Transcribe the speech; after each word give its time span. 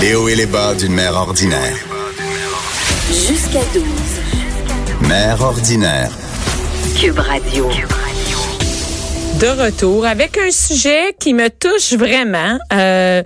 Les 0.00 0.14
hauts 0.14 0.28
et 0.28 0.34
les 0.34 0.46
bas 0.46 0.74
d'une 0.74 0.92
mère 0.92 1.14
ordinaire. 1.14 1.76
Jusqu'à 3.08 3.60
12. 3.74 3.82
Mère 5.02 5.42
ordinaire. 5.42 6.10
Cube 6.98 7.18
Radio. 7.18 7.68
De 9.40 9.48
retour 9.48 10.06
avec 10.06 10.38
un 10.38 10.50
sujet 10.50 11.14
qui 11.20 11.34
me 11.34 11.48
touche 11.50 11.92
vraiment. 11.92 12.58
Euh, 12.72 13.22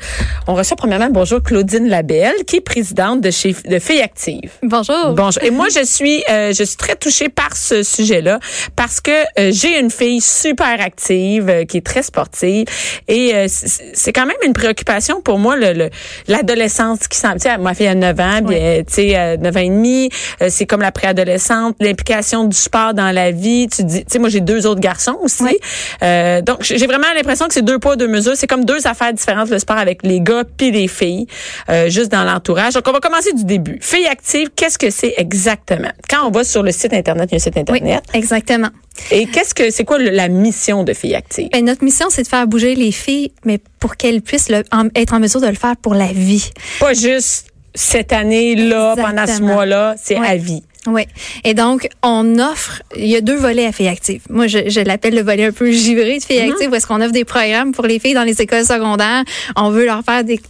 on 0.48 0.54
reçoit 0.54 0.76
premièrement 0.76 1.08
bonjour 1.10 1.40
Claudine 1.40 1.88
Labelle, 1.88 2.34
qui 2.48 2.56
est 2.56 2.60
présidente 2.60 3.20
de 3.20 3.30
chez 3.30 3.54
de 3.68 3.78
Filles 3.78 4.00
Actives. 4.00 4.50
Bonjour. 4.62 5.12
Bonjour. 5.14 5.40
Et 5.44 5.50
moi 5.50 5.66
je 5.72 5.84
suis 5.84 6.24
euh, 6.28 6.52
je 6.52 6.64
suis 6.64 6.76
très 6.76 6.96
touchée 6.96 7.28
par 7.28 7.54
ce 7.56 7.84
sujet-là 7.84 8.40
parce 8.74 9.00
que 9.00 9.10
euh, 9.38 9.52
j'ai 9.52 9.78
une 9.78 9.90
fille 9.90 10.20
super 10.20 10.80
active 10.80 11.48
euh, 11.48 11.64
qui 11.64 11.76
est 11.76 11.86
très 11.86 12.02
sportive 12.02 12.64
et 13.06 13.32
euh, 13.34 13.46
c'est 13.48 14.12
quand 14.12 14.26
même 14.26 14.36
une 14.44 14.52
préoccupation 14.52 15.20
pour 15.20 15.38
moi 15.38 15.54
le 15.54 15.72
le- 15.74 15.90
l'adolescence 16.26 17.06
qui 17.06 17.18
sais 17.18 17.28
ma 17.58 17.74
fille 17.74 17.86
a 17.86 17.94
9 17.94 18.20
ans, 18.20 18.40
bien 18.42 18.82
tu 18.84 18.94
sais 18.94 19.16
euh, 19.16 19.36
9 19.36 19.56
ans 19.56 19.60
et 19.60 19.68
demi, 19.68 20.08
euh, 20.42 20.48
c'est 20.50 20.66
comme 20.66 20.80
la 20.82 20.90
préadolescente, 20.92 21.76
l'implication 21.78 22.44
du 22.44 22.56
sport 22.56 22.94
dans 22.94 23.12
la 23.12 23.30
vie, 23.30 23.68
tu 23.68 23.84
dis 23.84 24.00
tu 24.00 24.06
sais 24.12 24.18
moi 24.18 24.28
j'ai 24.28 24.40
deux 24.40 24.66
autres 24.66 24.80
garçons 24.80 25.16
aussi. 25.22 25.44
Oui. 25.44 25.58
Euh, 26.02 26.40
donc, 26.42 26.58
j'ai 26.62 26.86
vraiment 26.86 27.06
l'impression 27.14 27.46
que 27.48 27.54
c'est 27.54 27.62
deux 27.64 27.78
poids, 27.78 27.96
deux 27.96 28.08
mesures. 28.08 28.32
C'est 28.36 28.46
comme 28.46 28.64
deux 28.64 28.86
affaires 28.86 29.12
différentes, 29.12 29.50
le 29.50 29.58
sport 29.58 29.76
avec 29.78 30.00
les 30.02 30.20
gars 30.20 30.44
puis 30.56 30.70
les 30.70 30.88
filles, 30.88 31.26
euh, 31.68 31.88
juste 31.90 32.10
dans 32.10 32.24
l'entourage. 32.24 32.74
Donc, 32.74 32.84
on 32.88 32.92
va 32.92 33.00
commencer 33.00 33.32
du 33.32 33.44
début. 33.44 33.78
Filles 33.80 34.06
actives, 34.06 34.48
qu'est-ce 34.56 34.78
que 34.78 34.90
c'est 34.90 35.14
exactement? 35.16 35.90
Quand 36.08 36.26
on 36.26 36.30
va 36.30 36.44
sur 36.44 36.62
le 36.62 36.72
site 36.72 36.92
Internet, 36.94 37.28
il 37.30 37.34
y 37.34 37.34
a 37.34 37.36
un 37.36 37.38
site 37.40 37.54
Oui, 37.56 37.62
Internet. 37.78 38.04
exactement. 38.14 38.68
Et 39.10 39.26
qu'est-ce 39.26 39.54
que 39.54 39.70
c'est 39.70 39.84
quoi 39.84 39.98
le- 39.98 40.10
la 40.10 40.28
mission 40.28 40.84
de 40.84 40.92
Filles 40.92 41.14
actives? 41.14 41.48
Ben, 41.52 41.64
notre 41.64 41.84
mission, 41.84 42.06
c'est 42.10 42.22
de 42.22 42.28
faire 42.28 42.46
bouger 42.46 42.74
les 42.74 42.92
filles, 42.92 43.32
mais 43.44 43.58
pour 43.78 43.96
qu'elles 43.96 44.20
puissent 44.22 44.48
le- 44.50 44.64
en- 44.72 44.88
être 44.94 45.14
en 45.14 45.20
mesure 45.20 45.40
de 45.40 45.46
le 45.46 45.54
faire 45.54 45.76
pour 45.76 45.94
la 45.94 46.06
vie. 46.12 46.50
Pas 46.80 46.92
juste 46.94 47.46
cette 47.74 48.12
année-là, 48.12 48.94
pendant 48.96 49.26
ce 49.26 49.40
mois-là, 49.42 49.94
c'est 50.02 50.18
Ouais. 50.18 50.26
à 50.26 50.36
vie. 50.36 50.62
Oui. 50.86 51.02
Et 51.44 51.52
donc, 51.52 51.88
on 52.02 52.38
offre, 52.38 52.82
il 52.96 53.06
y 53.06 53.16
a 53.16 53.20
deux 53.20 53.36
volets 53.36 53.66
à 53.66 53.72
Filles 53.72 53.88
Actives. 53.88 54.22
Moi, 54.30 54.46
je, 54.46 54.68
je 54.68 54.80
l'appelle 54.80 55.14
le 55.14 55.22
volet 55.22 55.46
un 55.46 55.52
peu 55.52 55.70
givré 55.70 56.18
de 56.18 56.24
Filles 56.24 56.40
Actives, 56.40 56.70
où 56.70 56.74
est-ce 56.74 56.86
qu'on 56.86 57.00
offre 57.02 57.12
des 57.12 57.24
programmes 57.24 57.72
pour 57.72 57.86
les 57.86 57.98
filles 57.98 58.14
dans 58.14 58.24
les 58.24 58.40
écoles 58.40 58.64
secondaires. 58.64 59.24
On 59.56 59.70
veut 59.70 59.84
leur 59.84 60.02
faire 60.02 60.24
des, 60.24 60.40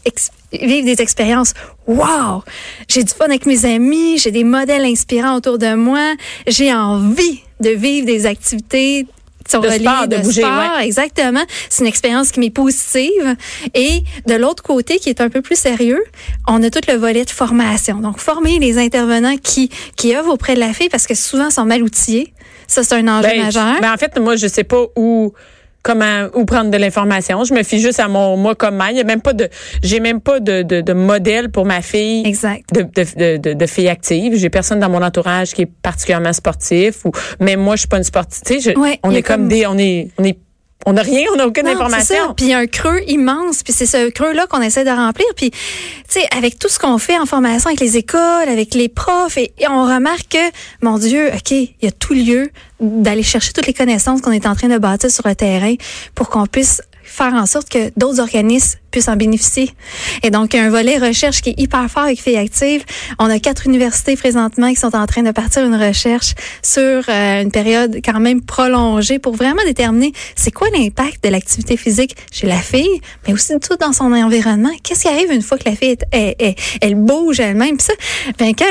vivre 0.53 0.85
des 0.85 1.03
expériences. 1.03 1.55
Wow! 1.87 2.45
J'ai 2.89 3.03
du 3.03 3.13
fun 3.13 3.27
avec 3.27 3.47
mes 3.47 3.65
amis, 3.65 4.19
j'ai 4.19 4.31
des 4.31 4.45
modèles 4.45 4.85
inspirants 4.85 5.37
autour 5.37 5.59
de 5.59 5.75
moi, 5.75 6.15
j'ai 6.47 6.73
envie 6.73 7.41
de 7.61 7.71
vivre 7.71 8.07
des 8.07 8.27
activités 8.27 9.07
De 9.59 9.67
reliées 9.67 9.79
sport, 9.81 10.09
de 10.09 10.17
bouger, 10.19 10.43
sport, 10.43 10.77
ouais. 10.77 10.87
exactement. 10.87 11.43
C'est 11.69 11.83
une 11.83 11.89
expérience 11.89 12.31
qui 12.31 12.41
m'est 12.41 12.51
positive. 12.51 13.37
Et 13.75 14.03
de 14.27 14.35
l'autre 14.35 14.63
côté, 14.63 14.99
qui 14.99 15.09
est 15.09 15.21
un 15.21 15.29
peu 15.29 15.43
plus 15.43 15.59
sérieux, 15.59 16.03
on 16.47 16.63
a 16.63 16.71
tout 16.71 16.81
le 16.89 16.95
volet 16.97 17.25
de 17.25 17.31
formation. 17.31 17.97
Donc, 17.99 18.19
former 18.19 18.59
les 18.59 18.79
intervenants 18.79 19.37
qui, 19.43 19.71
qui 19.97 20.15
œuvrent 20.15 20.33
auprès 20.33 20.55
de 20.55 20.61
la 20.61 20.73
fille 20.73 20.89
parce 20.89 21.07
que 21.07 21.15
souvent 21.15 21.49
ils 21.49 21.53
sont 21.53 21.65
mal 21.65 21.83
outillés. 21.83 22.33
Ça, 22.67 22.85
c'est 22.85 22.95
un 22.95 23.09
enjeu 23.09 23.29
Ben, 23.29 23.43
majeur. 23.43 23.81
ben, 23.81 23.93
en 23.93 23.97
fait, 23.97 24.17
moi, 24.19 24.37
je 24.37 24.47
sais 24.47 24.65
pas 24.65 24.85
où 24.97 25.33
comment 25.83 26.27
où 26.35 26.45
prendre 26.45 26.71
de 26.71 26.77
l'information. 26.77 27.45
Je 27.45 27.55
me 27.55 27.63
fie 27.63 27.81
juste 27.81 28.01
à 28.01 28.09
mon 28.09 28.37
moi 28.37 28.55
comme 28.55 28.77
mère. 28.77 28.91
Il 28.91 28.97
y 28.97 29.01
a 29.01 29.05
même 29.05 29.23
pas 29.23 29.33
de 29.33 29.49
j'ai 29.83 30.01
même 30.01 30.21
pas 30.21 30.41
de, 30.41 30.63
de, 30.63 30.81
de 30.81 30.93
modèle 30.93 31.51
pour 31.51 31.65
ma 31.67 31.83
fille 31.83 32.27
exact. 32.27 32.65
de, 32.75 32.83
de, 32.83 33.37
de, 33.39 33.55
de, 33.55 33.67
filles 33.67 33.89
actives. 33.89 34.37
J'ai 34.37 34.51
personne 34.51 34.81
dans 34.81 34.91
mon 34.91 35.03
entourage 35.03 35.53
qui 35.53 35.63
est 35.63 35.71
particulièrement 35.83 36.33
sportif 36.33 37.05
ou 37.05 37.13
même 37.41 37.61
moi 37.61 37.77
je 37.77 37.81
suis 37.81 37.89
pas 37.89 37.99
une 37.99 38.05
sportive. 38.05 38.61
Je- 38.61 38.79
Ouais, 38.79 38.99
on 39.03 39.11
est 39.15 39.23
comme 39.23 39.41
comme- 39.43 39.49
des 39.49 39.67
on 39.67 39.77
est 39.79 40.09
on 40.19 40.25
est 40.25 40.39
on 40.87 40.95
n'a 40.95 41.03
rien, 41.03 41.27
on 41.35 41.37
n'a 41.37 41.47
aucune 41.47 41.67
Non, 41.67 41.73
information. 41.73 42.33
Puis 42.35 42.47
il 42.47 42.51
y 42.53 42.55
a 42.55 42.59
un 42.59 42.67
creux 42.67 43.03
immense, 43.07 43.63
puis 43.63 43.71
c'est 43.75 43.85
ce 43.85 44.09
creux-là 44.09 44.47
qu'on 44.47 44.63
essaie 44.63 44.83
de 44.83 44.89
remplir. 44.91 45.27
Puis, 45.37 45.51
tu 45.51 45.59
sais, 46.09 46.27
avec 46.35 46.59
tout 46.59 46.69
ce 46.71 46.79
qu'on 46.79 46.97
fait 46.97 47.19
en 47.19 47.27
formation 47.27 47.69
avec 47.69 47.81
les 47.81 47.99
écoles, 47.99 48.49
avec 48.49 48.73
les 48.75 48.89
profs, 48.89 49.37
et, 49.37 49.53
et 49.59 49.69
on 49.69 49.85
remarque 49.85 50.29
que, 50.31 50.39
mon 50.83 50.97
Dieu, 50.97 51.29
OK, 51.35 51.51
il 51.51 51.75
y 51.83 51.87
a 51.87 51.91
tout 51.91 52.15
lieu 52.15 52.49
d'aller 52.81 53.23
chercher 53.23 53.53
toutes 53.53 53.67
les 53.67 53.75
connaissances 53.75 54.21
qu'on 54.21 54.33
est 54.33 54.47
en 54.47 54.55
train 54.55 54.69
de 54.69 54.79
bâtir 54.79 55.11
sur 55.11 55.27
le 55.27 55.35
terrain 55.35 55.75
pour 56.15 56.31
qu'on 56.31 56.47
puisse 56.47 56.83
faire 57.03 57.35
en 57.35 57.47
sorte 57.47 57.69
que 57.69 57.91
d'autres 57.97 58.21
organismes 58.21 58.80
puissent 58.91 59.09
en 59.09 59.17
bénéficier. 59.17 59.71
Et 60.23 60.31
donc, 60.31 60.55
un 60.55 60.71
volet 60.71 60.99
recherche 60.99 61.41
qui 61.43 61.51
est 61.51 61.59
hyper 61.61 61.89
fort 61.91 62.05
avec 62.05 62.21
Filles 62.21 62.37
Actives. 62.37 62.85
On 63.19 63.31
a 63.31 63.39
quatre 63.39 63.67
universités 63.67 64.17
présentement 64.17 64.71
qui 64.71 64.77
sont 64.77 64.95
en 64.97 65.07
train 65.07 65.23
de 65.23 65.31
partir 65.31 65.65
une 65.65 65.75
recherche 65.75 66.35
sur 66.63 66.81
euh, 67.09 67.43
une 67.43 67.51
période 67.51 67.99
quand 68.05 68.21
même 68.21 68.43
prolongée 68.43 69.19
pour 69.19 69.35
vraiment 69.37 69.63
déterminer 69.65 70.13
c'est 70.37 70.51
quoi 70.51 70.69
l'impact 70.71 71.23
de 71.25 71.29
l'activité 71.29 71.77
physique 71.77 72.17
chez 72.33 72.47
la 72.47 72.59
fille, 72.59 73.01
mais 73.27 73.33
aussi 73.33 73.53
tout 73.61 73.77
dans 73.77 73.93
son 73.93 74.13
environnement. 74.13 74.71
Qu'est-ce 74.83 75.03
qui 75.03 75.09
arrive 75.09 75.31
une 75.33 75.43
fois 75.43 75.59
que 75.59 75.69
la 75.69 75.77
fille 75.77 75.91
est, 75.91 76.05
est- 76.13 76.37
est- 76.43 76.57
elle 76.81 76.95
bouge 76.95 77.41
elle-même? 77.41 77.77
Puis 77.77 77.87
ça, 77.87 77.93
ben 78.39 78.53
quand 78.55 78.67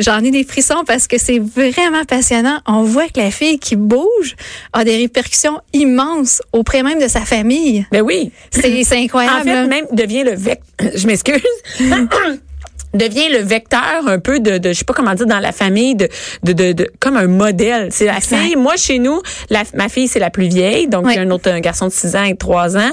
j'en 0.00 0.18
ai 0.24 0.30
des 0.30 0.44
frissons 0.44 0.82
parce 0.86 1.06
que 1.06 1.18
c'est 1.18 1.38
vraiment 1.38 2.04
passionnant. 2.06 2.58
On 2.66 2.82
voit 2.82 3.06
que 3.08 3.20
la 3.20 3.30
fille 3.30 3.58
qui 3.58 3.76
bouge 3.76 4.36
a 4.72 4.84
des 4.84 4.96
répercussions 4.96 5.60
immenses 5.72 6.42
auprès 6.52 6.82
même 6.82 7.00
de 7.00 7.08
sa 7.08 7.20
famille. 7.20 7.86
Ben 7.92 8.02
oui. 8.02 8.30
C'est 8.50 8.82
c'est 8.84 8.96
incroyable. 9.04 9.40
En 9.40 9.44
fait, 9.44 9.59
même 9.66 9.86
devient 9.92 10.24
le 10.24 10.34
vec 10.34 10.60
je 10.94 11.06
m'excuse. 11.06 11.42
devient 12.94 13.28
le 13.30 13.38
vecteur 13.38 14.02
un 14.06 14.18
peu 14.18 14.40
de, 14.40 14.58
de 14.58 14.70
je 14.72 14.78
sais 14.78 14.84
pas 14.84 14.92
comment 14.94 15.14
dire 15.14 15.26
dans 15.26 15.38
la 15.38 15.52
famille 15.52 15.94
de 15.94 16.08
de, 16.42 16.52
de, 16.52 16.72
de- 16.72 16.90
comme 16.98 17.16
un 17.16 17.28
modèle 17.28 17.88
c'est 17.92 18.06
la 18.06 18.16
Exact. 18.16 18.36
fille 18.38 18.56
moi 18.56 18.74
chez 18.76 18.98
nous 18.98 19.20
la, 19.48 19.62
ma 19.74 19.88
fille 19.88 20.08
c'est 20.08 20.18
la 20.18 20.30
plus 20.30 20.48
vieille 20.48 20.88
donc 20.88 21.06
Oui. 21.06 21.16
un 21.18 21.30
autre 21.30 21.48
un 21.50 21.60
garçon 21.60 21.86
de 21.86 21.92
6 21.92 22.16
ans 22.16 22.24
et 22.24 22.36
3 22.36 22.76
ans 22.76 22.90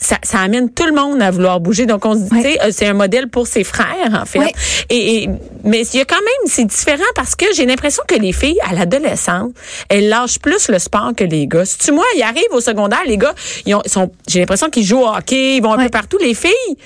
ça, 0.00 0.16
ça 0.22 0.38
amène 0.40 0.70
tout 0.70 0.86
le 0.86 0.92
monde 0.92 1.20
à 1.20 1.30
vouloir 1.32 1.58
bouger 1.60 1.86
donc 1.86 2.04
on 2.06 2.14
se 2.14 2.20
dit 2.20 2.28
Oui. 2.30 2.42
tu 2.42 2.50
sais, 2.52 2.62
euh, 2.62 2.68
c'est 2.72 2.86
un 2.86 2.94
modèle 2.94 3.28
pour 3.28 3.46
ses 3.48 3.64
frères 3.64 3.86
en 4.14 4.24
fait 4.26 4.38
Oui. 4.38 4.46
et, 4.90 5.24
et 5.24 5.28
mais 5.64 5.82
il 5.92 5.98
y 5.98 6.00
a 6.00 6.04
quand 6.04 6.16
même 6.16 6.46
c'est 6.50 6.64
différent 6.64 7.02
parce 7.16 7.34
que 7.34 7.46
j'ai 7.56 7.66
l'impression 7.66 8.02
que 8.06 8.14
les 8.14 8.32
filles 8.32 8.58
à 8.68 8.74
l'adolescence 8.74 9.50
elles 9.88 10.08
lâchent 10.08 10.38
plus 10.38 10.68
le 10.68 10.78
sport 10.78 11.12
que 11.16 11.24
les 11.24 11.46
gars 11.48 11.64
si 11.64 11.78
tu 11.78 11.90
moi 11.92 12.04
ils 12.16 12.22
arrivent 12.22 12.44
au 12.52 12.60
secondaire 12.60 13.02
les 13.06 13.18
gars 13.18 13.34
ils 13.66 13.74
ont 13.74 13.82
ils 13.84 13.90
sont 13.90 14.12
j'ai 14.28 14.38
l'impression 14.38 14.70
qu'ils 14.70 14.84
jouent 14.84 15.00
au 15.02 15.08
hockey 15.08 15.56
ils 15.56 15.62
vont 15.62 15.72
un 15.72 15.82
peu 15.84 15.90
partout 15.90 16.18
les 16.18 16.34
filles 16.34 16.76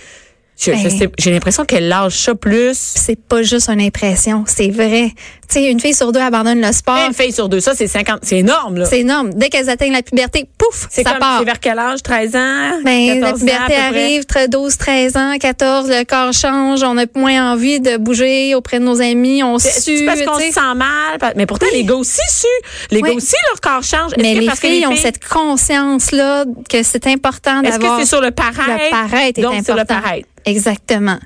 Ben. 0.66 1.08
j'ai 1.18 1.30
l'impression 1.30 1.64
qu'elles 1.66 1.88
lâchent 1.88 2.16
ça 2.24 2.34
plus 2.34 2.72
c'est 2.76 3.18
pas 3.20 3.42
juste 3.42 3.68
une 3.68 3.80
impression, 3.80 4.44
c'est 4.46 4.70
vrai. 4.70 5.10
Tu 5.48 5.60
sais, 5.60 5.70
une 5.70 5.78
fille 5.78 5.94
sur 5.94 6.10
deux 6.12 6.20
abandonne 6.20 6.60
le 6.60 6.72
sport. 6.72 6.98
une 7.06 7.12
fille 7.14 7.30
sur 7.32 7.48
deux 7.48 7.60
ça 7.60 7.74
c'est 7.74 7.86
50 7.86 8.20
c'est 8.22 8.38
énorme 8.38 8.78
là 8.78 8.86
C'est 8.86 9.00
énorme. 9.00 9.32
Dès 9.34 9.48
qu'elles 9.50 9.68
atteignent 9.70 9.92
la 9.92 10.02
puberté, 10.02 10.46
pouf, 10.58 10.88
ça 10.90 11.04
comme 11.04 11.18
part. 11.20 11.38
c'est 11.40 11.44
vers 11.44 11.60
quel 11.60 11.78
âge? 11.78 12.02
13 12.02 12.34
ans? 12.36 12.70
Ben, 12.84 13.20
la 13.20 13.20
14 13.20 13.22
ans, 13.24 13.34
à 13.34 13.38
puberté 13.38 13.64
près? 13.74 13.76
arrive, 13.76 14.22
tre- 14.24 14.48
12, 14.48 14.76
13 14.78 15.16
ans, 15.16 15.36
14, 15.38 15.88
le 15.90 16.04
corps 16.04 16.32
change, 16.32 16.82
on 16.82 16.96
a 16.96 17.04
moins 17.14 17.52
envie 17.52 17.78
de 17.80 17.96
bouger 17.98 18.54
auprès 18.54 18.78
de 18.80 18.84
nos 18.84 19.00
amis, 19.02 19.42
on 19.44 19.58
sue. 19.58 20.04
parce 20.06 20.22
qu'on 20.22 20.38
se 20.40 20.52
sent 20.52 20.74
mal 20.74 21.18
mais 21.36 21.46
pourtant 21.46 21.66
les 21.72 21.84
gars 21.84 21.94
aussi 21.94 22.20
suent 22.30 22.46
les 22.90 23.02
Oui. 23.02 23.10
gars 23.10 23.14
aussi 23.16 23.34
leur 23.52 23.60
corps 23.60 23.84
change 23.84 24.12
Mais 24.18 24.34
que 24.34 24.40
les 24.40 24.46
parce 24.46 24.58
que 24.60 24.68
filles, 24.68 24.86
ont 24.86 24.96
cette 24.96 25.22
conscience-là 25.22 26.44
que 26.68 26.82
c'est 26.82 27.06
important 27.06 27.62
est-ce 27.62 27.76
que 27.76 27.82
d'avoir... 27.82 28.00
c'est 28.00 28.06
sur 28.06 28.20
le 28.20 28.30
paraître? 28.30 28.58
Le 28.66 28.90
paraître 28.90 29.38
est 29.38 29.42
donc 29.42 29.52
important. 29.54 29.64
sur 29.64 29.76
le 29.76 29.84
paraître 29.84 30.28
Exactement. 30.46 31.20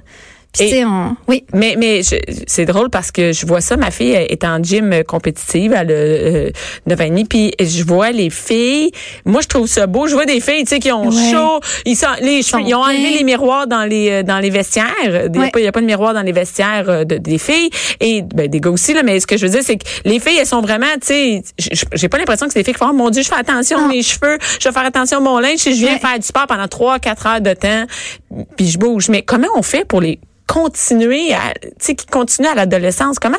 Puis, 0.52 0.84
on... 0.84 1.16
Oui. 1.28 1.44
Mais 1.54 1.76
mais 1.78 2.00
c'est 2.02 2.64
drôle 2.64 2.90
parce 2.90 3.12
que 3.12 3.32
je 3.32 3.46
vois 3.46 3.60
ça 3.60 3.76
ma 3.76 3.90
fille 3.92 4.12
est 4.14 4.42
en 4.44 4.60
gym 4.62 4.92
euh, 4.92 5.02
compétitive 5.04 5.72
elle 5.72 5.90
a 5.90 5.94
euh, 5.94 6.50
9 6.86 7.00
ans 7.00 7.04
et 7.04 7.08
demi 7.10 7.24
puis 7.24 7.52
je 7.60 7.84
vois 7.84 8.10
les 8.10 8.30
filles 8.30 8.90
moi 9.24 9.42
je 9.42 9.46
trouve 9.46 9.68
ça 9.68 9.86
beau 9.86 10.08
je 10.08 10.14
vois 10.14 10.26
des 10.26 10.40
filles 10.40 10.64
tu 10.64 10.70
sais 10.70 10.78
qui 10.80 10.90
ont 10.90 11.08
Ouais. 11.08 11.30
chaud 11.32 11.60
ils 11.86 11.94
sont 11.96 12.06
les 12.20 12.42
Sont 12.42 12.58
ils 12.58 12.74
ont 12.74 12.82
enlevé 12.82 13.10
les 13.16 13.22
miroirs 13.24 13.68
dans 13.68 13.84
les 13.84 14.10
euh, 14.10 14.22
dans 14.24 14.38
les 14.40 14.50
vestiaires 14.50 14.86
il 15.04 15.12
y 15.12 15.16
a 15.16 15.22
Ouais. 15.40 15.50
pas 15.52 15.60
il 15.60 15.64
y 15.64 15.68
a 15.68 15.72
pas 15.72 15.80
de 15.80 15.86
miroir 15.86 16.14
dans 16.14 16.22
les 16.22 16.32
vestiaires 16.32 16.88
euh, 16.88 17.04
de- 17.04 17.18
des 17.18 17.38
filles 17.38 17.70
et 18.00 18.22
ben, 18.22 18.48
des 18.48 18.60
gars 18.60 18.70
aussi 18.70 18.92
là 18.92 19.02
mais 19.04 19.20
ce 19.20 19.26
que 19.28 19.36
je 19.36 19.46
veux 19.46 19.52
dire 19.52 19.62
c'est 19.64 19.76
que 19.76 19.86
les 20.04 20.18
filles 20.18 20.38
elles 20.40 20.46
sont 20.46 20.62
vraiment 20.62 20.86
tu 21.00 21.06
sais 21.06 21.42
j'ai 21.94 22.08
pas 22.08 22.18
l'impression 22.18 22.46
que 22.46 22.52
c'est 22.52 22.58
des 22.60 22.64
filles 22.64 22.74
qui 22.74 22.80
font 22.80 22.90
oh, 22.90 22.94
mon 22.94 23.10
dieu 23.10 23.22
je 23.22 23.28
fais 23.28 23.36
attention 23.38 23.84
à 23.84 23.86
mes 23.88 24.02
cheveux 24.02 24.38
je 24.60 24.68
vais 24.68 24.72
faire 24.74 24.84
attention 24.84 25.18
à 25.18 25.20
mon 25.20 25.38
linge 25.38 25.58
si 25.58 25.74
je 25.74 25.78
viens 25.78 25.92
Ouais. 25.94 25.98
faire 26.00 26.18
du 26.18 26.26
sport 26.26 26.46
pendant 26.48 26.66
3 26.66 26.98
4 26.98 27.26
heures 27.26 27.40
de 27.40 27.52
temps 27.54 27.84
puis 28.56 28.66
je 28.68 28.78
bouge 28.78 29.08
mais 29.10 29.22
comment 29.22 29.48
on 29.56 29.62
fait 29.62 29.84
pour 29.84 30.00
les 30.00 30.18
continuer 30.50 31.32
à 31.32 31.54
tu 31.54 31.68
sais 31.78 31.94
qui 31.94 32.06
continuent 32.06 32.48
à 32.48 32.56
l'adolescence. 32.56 33.20
Comment 33.20 33.38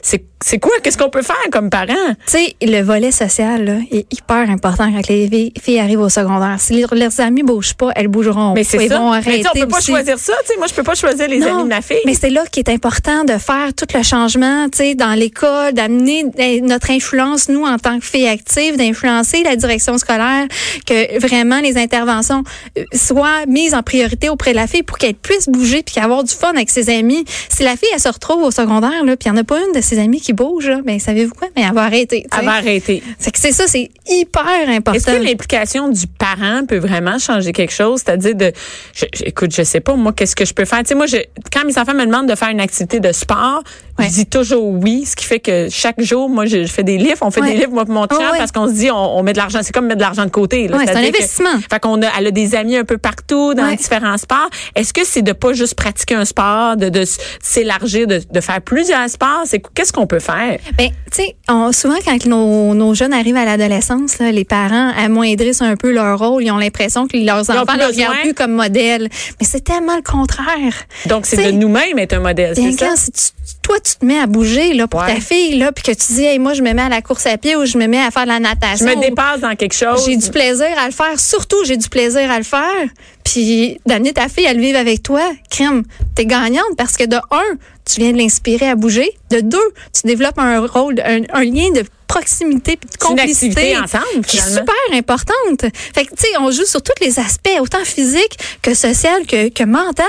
c'est 0.00 0.24
c'est 0.42 0.58
quoi? 0.58 0.72
Qu'est-ce 0.82 0.96
qu'on 0.98 1.10
peut 1.10 1.22
faire 1.22 1.36
comme 1.50 1.68
parents? 1.70 1.94
Tu 2.26 2.38
sais, 2.38 2.56
le 2.62 2.80
volet 2.82 3.10
social 3.10 3.64
là, 3.64 3.74
est 3.90 4.06
hyper 4.12 4.48
important 4.50 4.90
quand 4.92 5.08
les 5.08 5.52
filles- 5.60 5.78
arrivent 5.80 6.00
au 6.00 6.08
secondaire. 6.08 6.56
Si 6.58 6.84
leurs, 6.92 7.20
amis 7.20 7.42
bougent 7.42 7.74
pas, 7.74 7.90
elles 7.96 8.08
bougeront. 8.08 8.52
Mais 8.54 8.64
c'est 8.64 8.88
ça. 8.88 8.98
vont 8.98 9.10
Mais 9.10 9.16
arrêter 9.18 9.42
sais, 9.42 9.48
on 9.54 9.60
peut 9.60 9.66
pas 9.68 9.78
aussi. 9.78 9.86
choisir 9.90 10.18
ça. 10.18 10.32
Tu 10.46 10.52
sais, 10.52 10.58
moi, 10.58 10.66
je 10.68 10.74
peux 10.74 10.82
pas 10.82 10.94
choisir 10.94 11.28
les 11.28 11.38
Non, 11.38 11.54
amis 11.60 11.62
de 11.64 11.68
ma 11.68 11.80
fille. 11.82 11.98
Mais 12.06 12.14
c'est 12.14 12.30
là 12.30 12.44
qu'il 12.50 12.62
est 12.66 12.70
important 12.72 13.24
de 13.24 13.32
faire 13.38 13.72
tout 13.76 13.86
le 13.94 14.02
changement, 14.02 14.68
tu 14.70 14.78
sais, 14.78 14.94
dans 14.94 15.14
l'école, 15.14 15.72
d'amener 15.72 16.24
eh, 16.38 16.60
notre 16.60 16.90
influence, 16.90 17.48
nous, 17.48 17.64
en 17.64 17.78
tant 17.78 17.98
que 17.98 18.04
filles 18.04 18.28
actives, 18.28 18.76
d'influencer 18.76 19.42
la 19.42 19.56
direction 19.56 19.98
scolaire, 19.98 20.46
que 20.86 21.18
vraiment 21.20 21.60
les 21.60 21.76
interventions 21.78 22.42
euh, 22.78 22.84
soient 22.94 23.46
mises 23.46 23.74
en 23.74 23.82
priorité 23.82 24.28
auprès 24.28 24.50
de 24.52 24.56
la 24.56 24.66
fille 24.66 24.82
pour 24.82 24.98
qu'elle 24.98 25.14
puisse 25.14 25.48
bouger 25.48 25.82
puis 25.82 26.00
avoir 26.02 26.22
du 26.24 26.34
fun 26.34 26.50
avec 26.50 26.70
ses 26.70 26.90
amis. 26.90 27.24
Si 27.48 27.62
la 27.62 27.76
fille, 27.76 27.88
elle 27.94 28.00
se 28.00 28.08
retrouve 28.08 28.42
au 28.42 28.50
secondaire, 28.50 29.04
là, 29.04 29.16
puis 29.16 29.28
il 29.28 29.32
n'y 29.32 29.38
en 29.38 29.40
a 29.40 29.44
pas 29.44 29.58
une 29.60 29.72
de 29.74 29.80
ses 29.80 29.98
amis 29.98 30.20
qui 30.20 30.27
bouge, 30.32 30.68
là, 30.68 30.80
ben, 30.84 30.98
savez-vous 30.98 31.34
quoi? 31.34 31.48
Mais 31.56 31.62
elle 31.62 31.74
va 31.74 31.84
arrêter. 31.84 32.22
tu 32.22 32.28
sais. 32.36 32.40
Elle 32.40 32.46
va 32.46 32.54
arrêter. 32.54 33.02
C'est 33.18 33.30
que 33.30 33.38
c'est 33.38 33.52
ça, 33.52 33.64
c'est 33.66 33.90
hyper 34.08 34.46
important. 34.68 34.92
Est-ce 34.94 35.06
que 35.06 35.22
l'implication 35.24 35.88
du 35.88 36.06
parent 36.06 36.62
peut 36.66 36.78
vraiment 36.78 37.18
changer 37.18 37.52
quelque 37.52 37.72
chose? 37.72 38.02
C'est-à-dire 38.04 38.34
de, 38.34 38.52
je, 38.94 39.04
je- 39.14 39.24
écoute, 39.24 39.54
je 39.54 39.62
sais 39.62 39.80
pas, 39.80 39.94
moi, 39.94 40.12
qu'est-ce 40.12 40.36
que 40.36 40.44
je 40.44 40.54
peux 40.54 40.64
faire? 40.64 40.78
Tu 40.80 40.86
sais, 40.88 40.94
moi, 40.94 41.06
je, 41.06 41.16
quand 41.52 41.64
mes 41.64 41.78
enfants 41.78 41.94
me 41.94 42.04
demandent 42.06 42.28
de 42.28 42.34
faire 42.34 42.48
une 42.48 42.60
activité 42.60 43.00
de 43.00 43.12
sport, 43.12 43.62
Ouais. 43.98 44.06
je 44.08 44.14
dis 44.14 44.26
toujours 44.26 44.64
oui, 44.68 45.04
ce 45.06 45.16
qui 45.16 45.24
fait 45.24 45.40
que 45.40 45.68
chaque 45.70 46.00
jour, 46.00 46.28
moi, 46.28 46.46
je, 46.46 46.64
je 46.64 46.72
fais 46.72 46.84
des 46.84 46.98
livres, 46.98 47.18
on 47.22 47.30
fait 47.30 47.40
Ouais. 47.40 47.52
des 47.52 47.58
livres, 47.58 47.72
moi, 47.72 47.84
et 47.88 47.92
mon 47.92 48.02
Oh, 48.10 48.14
ouais. 48.16 48.38
parce 48.38 48.52
qu'on 48.52 48.68
se 48.68 48.72
dit, 48.72 48.90
on, 48.90 49.18
on 49.18 49.22
met 49.22 49.32
de 49.32 49.38
l'argent, 49.38 49.60
c'est 49.62 49.72
comme 49.72 49.86
mettre 49.86 49.98
de 49.98 50.02
l'argent 50.04 50.24
de 50.24 50.30
côté. 50.30 50.66
c'est 50.68 50.74
un 50.74 50.78
C'est-à-dire 50.78 51.12
que- 51.12 51.16
investissement. 51.18 51.58
fait 51.70 51.80
qu'on 51.80 52.00
a, 52.02 52.06
elle 52.18 52.26
a 52.28 52.30
des 52.30 52.54
amis 52.54 52.76
un 52.76 52.84
peu 52.84 52.98
partout 52.98 53.54
dans 53.54 53.70
différents 53.74 54.16
sports. 54.18 54.48
Est-ce 54.74 54.92
que 54.92 55.04
c'est 55.04 55.22
de 55.22 55.32
pas 55.32 55.52
juste 55.52 55.74
pratiquer 55.74 56.14
un 56.14 56.24
sport, 56.24 56.76
de, 56.76 56.88
de 56.88 57.04
s'élargir, 57.42 58.06
de, 58.06 58.20
de 58.30 58.40
faire 58.40 58.60
plusieurs 58.60 59.08
sports? 59.08 59.42
C'est, 59.44 59.60
qu'est-ce 59.74 59.92
qu'on 59.92 60.06
peut 60.06 60.18
faire? 60.20 60.58
Ben, 60.76 60.88
tu 61.10 61.22
sais, 61.22 61.36
souvent 61.72 61.96
quand 62.04 62.26
nos, 62.26 62.74
nos 62.74 62.94
jeunes 62.94 63.12
arrivent 63.12 63.36
à 63.36 63.44
l'adolescence, 63.44 64.18
les 64.18 64.44
parents 64.44 64.92
amoindrissent 64.96 65.62
un 65.62 65.76
peu 65.76 65.92
leur 65.92 66.18
rôle. 66.18 66.42
Ils 66.42 66.50
ont 66.50 66.58
l'impression 66.58 67.06
que 67.08 67.16
leurs 67.16 67.50
enfants 67.50 67.76
ne 67.76 67.84
regardent 67.86 68.20
plus 68.22 68.34
comme 68.34 68.52
modèle. 68.52 69.08
Mais 69.40 69.46
c'est 69.46 69.62
tellement 69.64 69.96
le 69.96 70.02
contraire. 70.02 70.72
Donc, 71.06 71.26
c'est 71.26 71.46
de 71.46 71.50
nous-mêmes 71.52 71.98
être 71.98 72.14
un 72.14 72.20
modèle, 72.20 72.54
c'est 72.54 72.72
ça? 72.72 72.86
quand 72.88 72.96
si 72.96 73.10
tu- 73.12 73.47
toi, 73.68 73.78
tu 73.80 73.96
te 73.96 74.04
mets 74.06 74.18
à 74.18 74.26
bouger 74.26 74.72
là, 74.72 74.86
pour 74.86 75.00
Ouais. 75.00 75.14
ta 75.14 75.20
fille, 75.20 75.58
là, 75.58 75.72
puis 75.72 75.82
que 75.84 75.90
tu 75.92 76.12
dis, 76.14 76.24
hey, 76.24 76.38
moi, 76.38 76.54
je 76.54 76.62
me 76.62 76.72
mets 76.72 76.82
à 76.82 76.88
la 76.88 77.02
course 77.02 77.26
à 77.26 77.36
pied 77.36 77.54
ou 77.54 77.66
je 77.66 77.76
me 77.76 77.86
mets 77.86 78.00
à 78.00 78.10
faire 78.10 78.22
de 78.22 78.28
la 78.28 78.36
Je 78.36 78.42
natation. 78.42 78.86
me 78.86 78.96
ou- 78.96 79.00
dépasse 79.00 79.40
dans 79.40 79.54
quelque 79.54 79.74
chose. 79.74 80.04
J'ai 80.06 80.16
du 80.16 80.30
plaisir 80.30 80.66
à 80.78 80.86
le 80.86 80.92
faire. 80.92 81.20
Surtout, 81.20 81.58
j'ai 81.66 81.76
du 81.76 81.88
plaisir 81.90 82.30
à 82.30 82.38
le 82.38 82.44
faire. 82.44 82.86
Puis 83.24 83.78
d'amener 83.84 84.12
ta 84.14 84.28
fille 84.28 84.46
à 84.46 84.54
le 84.54 84.60
vivre 84.60 84.78
avec 84.78 85.02
toi, 85.02 85.20
crime, 85.50 85.82
t'es 86.14 86.24
gagnante 86.24 86.64
parce 86.78 86.96
que 86.96 87.04
de 87.04 87.16
un, 87.30 87.56
tu 87.88 88.00
viens 88.00 88.12
de 88.12 88.18
l'inspirer 88.18 88.68
à 88.68 88.74
bouger. 88.74 89.10
De 89.30 89.40
deux, 89.40 89.58
tu 89.92 90.06
développes 90.06 90.38
un 90.38 90.60
rôle, 90.66 91.00
un, 91.04 91.20
un 91.32 91.44
lien 91.44 91.70
de 91.74 91.82
proximité 92.06 92.78
puis 92.78 92.88
de 92.88 92.94
une 92.94 93.16
complicité. 93.16 93.76
ensemble, 93.76 94.24
qui 94.26 94.38
est 94.38 94.40
super 94.40 94.74
importante. 94.94 95.60
Fait 95.94 96.06
que, 96.06 96.10
tu 96.14 96.22
sais, 96.22 96.28
on 96.40 96.50
joue 96.50 96.64
sur 96.64 96.80
tous 96.80 96.94
les 97.04 97.18
aspects, 97.18 97.50
autant 97.60 97.84
physique 97.84 98.38
que 98.62 98.72
social 98.72 99.26
que, 99.26 99.50
que 99.50 99.62
mental. 99.64 100.06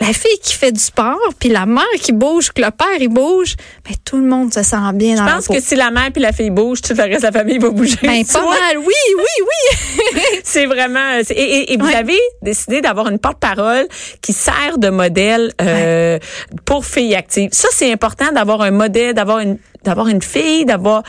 La 0.00 0.12
fille 0.12 0.38
qui 0.44 0.54
fait 0.54 0.70
du 0.70 0.78
sport, 0.78 1.18
puis 1.40 1.48
la 1.48 1.66
mère 1.66 1.82
qui 2.00 2.12
bouge, 2.12 2.52
que 2.52 2.62
le 2.62 2.70
père, 2.70 2.86
il 3.00 3.08
bouge, 3.08 3.56
ben, 3.84 3.96
tout 4.04 4.16
le 4.16 4.22
monde 4.26 4.54
se 4.54 4.62
sent 4.62 4.76
bien 4.94 5.16
dans 5.16 5.26
Je 5.26 5.34
pense 5.34 5.48
que 5.48 5.60
si 5.60 5.74
la 5.74 5.90
mère 5.90 6.10
puis 6.12 6.22
la 6.22 6.30
fille 6.32 6.50
bougent, 6.50 6.82
tout 6.82 6.94
le 6.96 7.02
reste 7.02 7.22
de 7.22 7.26
la 7.26 7.32
famille 7.32 7.58
va 7.58 7.70
bouger. 7.70 7.96
Ben, 8.02 8.24
pas 8.24 8.40
mal. 8.44 8.78
Oui, 8.78 8.94
oui, 9.16 9.44
oui. 10.14 10.20
C'est 10.44 10.66
vraiment. 10.66 11.18
Et, 11.30 11.32
et- 11.32 11.72
et 11.72 11.76
vous 11.76 11.86
Ouais. 11.86 11.96
avez 11.96 12.18
décidé 12.42 12.80
d'avoir 12.80 13.08
une 13.08 13.18
porte-parole 13.18 13.88
qui 14.22 14.32
sert 14.32 14.78
de 14.78 14.88
modèle 14.88 15.52
euh, 15.60 16.18
pour 16.64 16.86
filles 16.86 17.03
actives. 17.12 17.50
Ça, 17.52 17.68
c'est 17.72 17.92
important 17.92 18.30
d'avoir 18.32 18.62
un 18.62 18.70
modèle, 18.70 19.14
d'avoir 19.14 19.40
une, 19.40 19.58
d'avoir 19.84 20.08
une 20.08 20.22
fille, 20.22 20.64
d'avoir. 20.64 21.02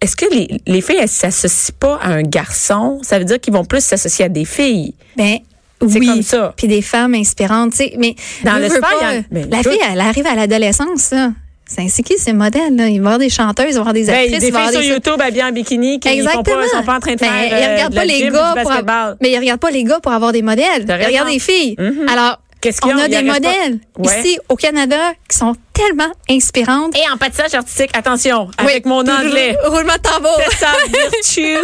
Est-ce 0.00 0.16
que 0.16 0.26
les, 0.32 0.60
les 0.66 0.80
filles, 0.80 0.98
elles 1.00 1.08
s'associent 1.08 1.74
pas 1.78 1.96
à 2.00 2.08
un 2.12 2.22
garçon? 2.22 3.00
Ça 3.02 3.18
veut 3.18 3.24
dire 3.24 3.40
qu'ils 3.40 3.52
vont 3.52 3.64
plus 3.64 3.84
s'associer 3.84 4.24
à 4.24 4.28
des 4.28 4.44
filles. 4.44 4.94
Ben, 5.16 5.38
C'est 5.80 5.98
oui. 5.98 6.06
comme 6.06 6.22
ça. 6.22 6.54
Puis 6.56 6.68
des 6.68 6.82
femmes 6.82 7.14
inspirantes, 7.14 7.72
tu 7.72 7.78
sais. 7.78 7.94
Mais 7.98 8.14
Dans 8.44 8.58
le 8.58 8.68
sport, 8.68 8.80
pas, 9.00 9.14
y 9.14 9.18
en- 9.18 9.24
ben, 9.30 9.50
la 9.50 9.62
fille, 9.62 9.78
elle 9.92 10.00
arrive 10.00 10.26
à 10.26 10.34
l'adolescence, 10.36 11.10
là. 11.10 11.32
C'est 11.66 12.02
qui 12.02 12.18
ces 12.18 12.34
modèles, 12.34 12.76
là? 12.76 12.86
Il 12.88 13.00
va 13.00 13.10
y 13.12 13.14
avoir 13.14 13.18
des 13.18 13.30
chanteuses, 13.30 13.68
il 13.70 13.72
va 13.72 13.76
y 13.76 13.78
avoir 13.78 13.94
des 13.94 14.04
Ben, 14.04 14.14
actrices, 14.14 14.38
des 14.40 14.46
il 14.48 14.52
va 14.52 14.58
y 14.58 14.62
filles 14.62 14.68
avoir 14.68 14.72
sur 14.72 14.80
des... 14.82 14.88
YouTube 14.88 15.20
habillées 15.22 15.44
en 15.44 15.52
bikini 15.52 16.00
qui 16.00 16.16
ne 16.18 16.22
sont 16.28 16.42
pas, 16.42 16.68
sont 16.68 16.82
pas 16.84 16.96
en 16.96 17.00
train 17.00 17.14
de 17.14 17.18
Mais 17.22 17.26
faire 17.28 17.46
ils 17.46 17.52
euh, 17.64 17.72
regardent 17.72 17.92
de 17.92 17.96
pas 17.96 18.04
la 18.04 18.12
les 18.12 18.18
gym, 18.18 18.32
gars 18.34 18.54
pour 18.62 18.72
avoir, 18.72 19.14
mais 19.22 19.30
ils 19.32 19.38
regardent 19.38 19.60
pas 19.60 19.70
les 19.70 19.84
gars 19.84 19.98
pour 20.00 20.12
avoir 20.12 20.32
des 20.32 20.42
modèles. 20.42 20.84
Ils 20.86 21.06
regardent 21.06 21.30
des 21.30 21.38
filles. 21.38 21.76
Mhm. 21.78 22.06
Alors, 22.12 22.40
Qu'est-ce 22.62 22.80
on 22.86 22.90
ont? 22.90 22.98
a 22.98 23.04
Ils 23.06 23.10
des 23.10 23.16
restent 23.16 23.26
pas- 23.26 23.34
modèles 23.34 23.78
Ouais. 23.98 24.20
ici 24.20 24.38
au 24.48 24.56
Canada 24.56 25.12
qui 25.28 25.36
sont 25.36 25.54
tellement 25.86 26.12
inspirantes. 26.30 26.96
Et 26.96 27.10
en 27.12 27.16
patinage 27.16 27.54
artistique, 27.54 27.90
attention, 27.94 28.48
avec 28.58 28.84
Oui. 28.84 28.90
mon 28.90 29.00
anglais. 29.00 29.56
Roulement 29.64 29.94
de 29.94 29.98
tambour. 30.00 30.38
Tessa 30.48 30.68
Virtue. 30.88 31.58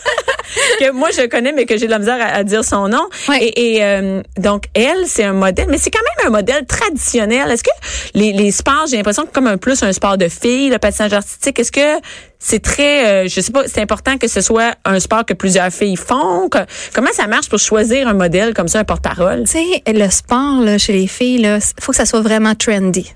que 0.80 0.90
moi, 0.92 1.10
je 1.10 1.26
connais, 1.26 1.52
mais 1.52 1.66
que 1.66 1.76
j'ai 1.76 1.86
de 1.86 1.90
la 1.90 1.98
misère 1.98 2.18
à, 2.20 2.36
à 2.36 2.44
dire 2.44 2.64
son 2.64 2.88
nom. 2.88 3.06
Ouais. 3.28 3.42
Et, 3.44 3.76
et, 3.76 3.84
euh, 3.84 4.22
donc, 4.38 4.64
elle, 4.74 5.04
c'est 5.06 5.24
un 5.24 5.32
modèle, 5.32 5.66
mais 5.68 5.78
c'est 5.78 5.90
quand 5.90 6.00
même 6.18 6.28
un 6.28 6.30
modèle 6.30 6.66
traditionnel. 6.66 7.50
Est-ce 7.50 7.62
que 7.64 7.70
les, 8.14 8.32
les 8.32 8.50
sports, 8.50 8.86
j'ai 8.90 8.96
l'impression 8.96 9.24
que 9.26 9.32
comme 9.32 9.46
un 9.46 9.56
plus 9.58 9.82
un 9.82 9.92
sport 9.92 10.16
de 10.18 10.28
filles, 10.28 10.70
le 10.70 10.78
patinage 10.78 11.12
artistique, 11.12 11.58
est-ce 11.58 11.72
que 11.72 12.00
c'est 12.38 12.62
très, 12.62 13.06
euh, 13.24 13.28
je 13.28 13.40
sais 13.40 13.50
pas, 13.50 13.66
c'est 13.66 13.80
important 13.80 14.18
que 14.18 14.28
ce 14.28 14.40
soit 14.40 14.74
un 14.84 15.00
sport 15.00 15.24
que 15.24 15.32
plusieurs 15.34 15.70
filles 15.72 15.96
font? 15.96 16.48
Que- 16.48 16.58
comment 16.94 17.10
ça 17.12 17.26
marche 17.26 17.48
pour 17.48 17.58
choisir 17.58 18.06
un 18.08 18.12
modèle 18.14 18.54
comme 18.54 18.68
ça, 18.68 18.78
un 18.80 18.84
porte-parole? 18.84 19.44
Tu 19.44 19.52
sais, 19.58 19.82
le 19.86 20.08
sport 20.10 20.60
là, 20.62 20.78
chez 20.78 20.92
les 20.92 21.06
filles, 21.06 21.40
il 21.42 21.82
faut 21.82 21.92
que 21.92 21.96
ça 21.96 22.06
soit 22.06 22.20
vraiment 22.20 22.54
trendy. 22.54 23.12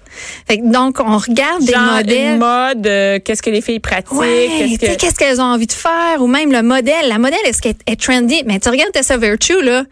Fait 0.48 0.58
que 0.58 0.70
donc, 0.70 0.98
on 1.00 1.16
regarde 1.18 1.62
des 1.64 1.74
modèles. 1.76 2.32
une 2.34 2.38
mode, 2.38 2.86
euh, 2.86 3.18
qu'est-ce 3.24 3.42
que 3.42 3.50
les 3.50 3.60
filles 3.60 3.80
pratiquent? 3.80 4.12
Ouais, 4.12 4.48
qu'est-ce 4.58 4.78
que... 4.94 4.96
qu'est-ce 5.00 5.14
qu'elles 5.14 5.40
ont 5.40 5.44
envie 5.44 5.66
de 5.66 5.72
faire 5.72 6.20
ou 6.20 6.26
même 6.26 6.52
le 6.52 6.62
modèle. 6.62 7.08
La 7.08 7.18
modèle, 7.18 7.38
est-ce 7.44 7.60
qu'elle 7.62 7.74
est 7.86 8.00
trendy? 8.00 8.42
Mais 8.46 8.58
tu 8.58 8.68
regardes 8.68 8.92
Tessa 8.92 9.16
Virtue, 9.16 9.62
là. 9.62 9.84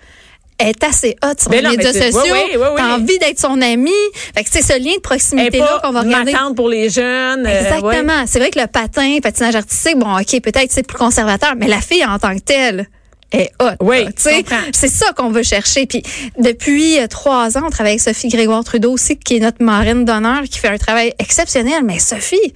Elle 0.60 0.70
est 0.70 0.82
assez 0.84 1.16
hot 1.24 1.28
sur 1.38 1.50
Mais 1.52 1.58
les 1.58 1.62
non, 1.62 1.70
médias 1.70 1.92
sociaux. 1.92 2.20
oui, 2.32 2.40
oui, 2.50 2.56
oui. 2.58 2.66
T'as 2.76 2.96
envie 2.96 3.16
d'être 3.20 3.38
son 3.38 3.60
amie. 3.62 3.92
Fait 4.34 4.42
que 4.42 4.50
c'est 4.50 4.60
ce 4.62 4.72
lien 4.76 4.96
de 4.96 5.00
proximité-là 5.00 5.80
qu'on 5.84 5.92
va 5.92 6.00
regarder. 6.00 6.32
pour 6.56 6.68
les 6.68 6.90
jeunes. 6.90 7.46
euh, 7.46 7.48
ouais. 7.48 7.60
Exactement. 7.60 8.24
C'est 8.26 8.40
vrai 8.40 8.50
que 8.50 8.58
le 8.58 8.66
patin, 8.66 9.14
le 9.14 9.20
patinage 9.20 9.54
artistique, 9.54 9.96
bon, 9.96 10.18
OK, 10.18 10.40
peut-être 10.40 10.72
c'est 10.72 10.82
plus 10.84 10.98
conservateur, 10.98 11.54
mais 11.56 11.68
la 11.68 11.80
fille 11.80 12.04
en 12.04 12.18
tant 12.18 12.34
que 12.34 12.40
telle 12.40 12.88
est 13.32 13.52
hot. 13.60 13.76
Oui. 13.80 14.06
C'est 14.16 14.88
ça 14.88 15.12
qu'on 15.12 15.30
veut 15.30 15.42
chercher. 15.42 15.86
Puis 15.86 16.02
depuis 16.38 16.98
euh, 16.98 17.06
trois 17.06 17.58
ans, 17.58 17.62
on 17.66 17.70
travaille 17.70 17.92
avec 17.92 18.00
Sophie 18.00 18.28
Grégoire 18.28 18.64
Trudeau 18.64 18.92
aussi, 18.92 19.16
qui 19.16 19.36
est 19.36 19.40
notre 19.40 19.62
marraine 19.62 20.04
d'honneur, 20.04 20.42
qui 20.42 20.58
fait 20.58 20.68
un 20.68 20.78
travail 20.78 21.12
exceptionnel. 21.18 21.82
Mais 21.84 21.98
Sophie 21.98 22.54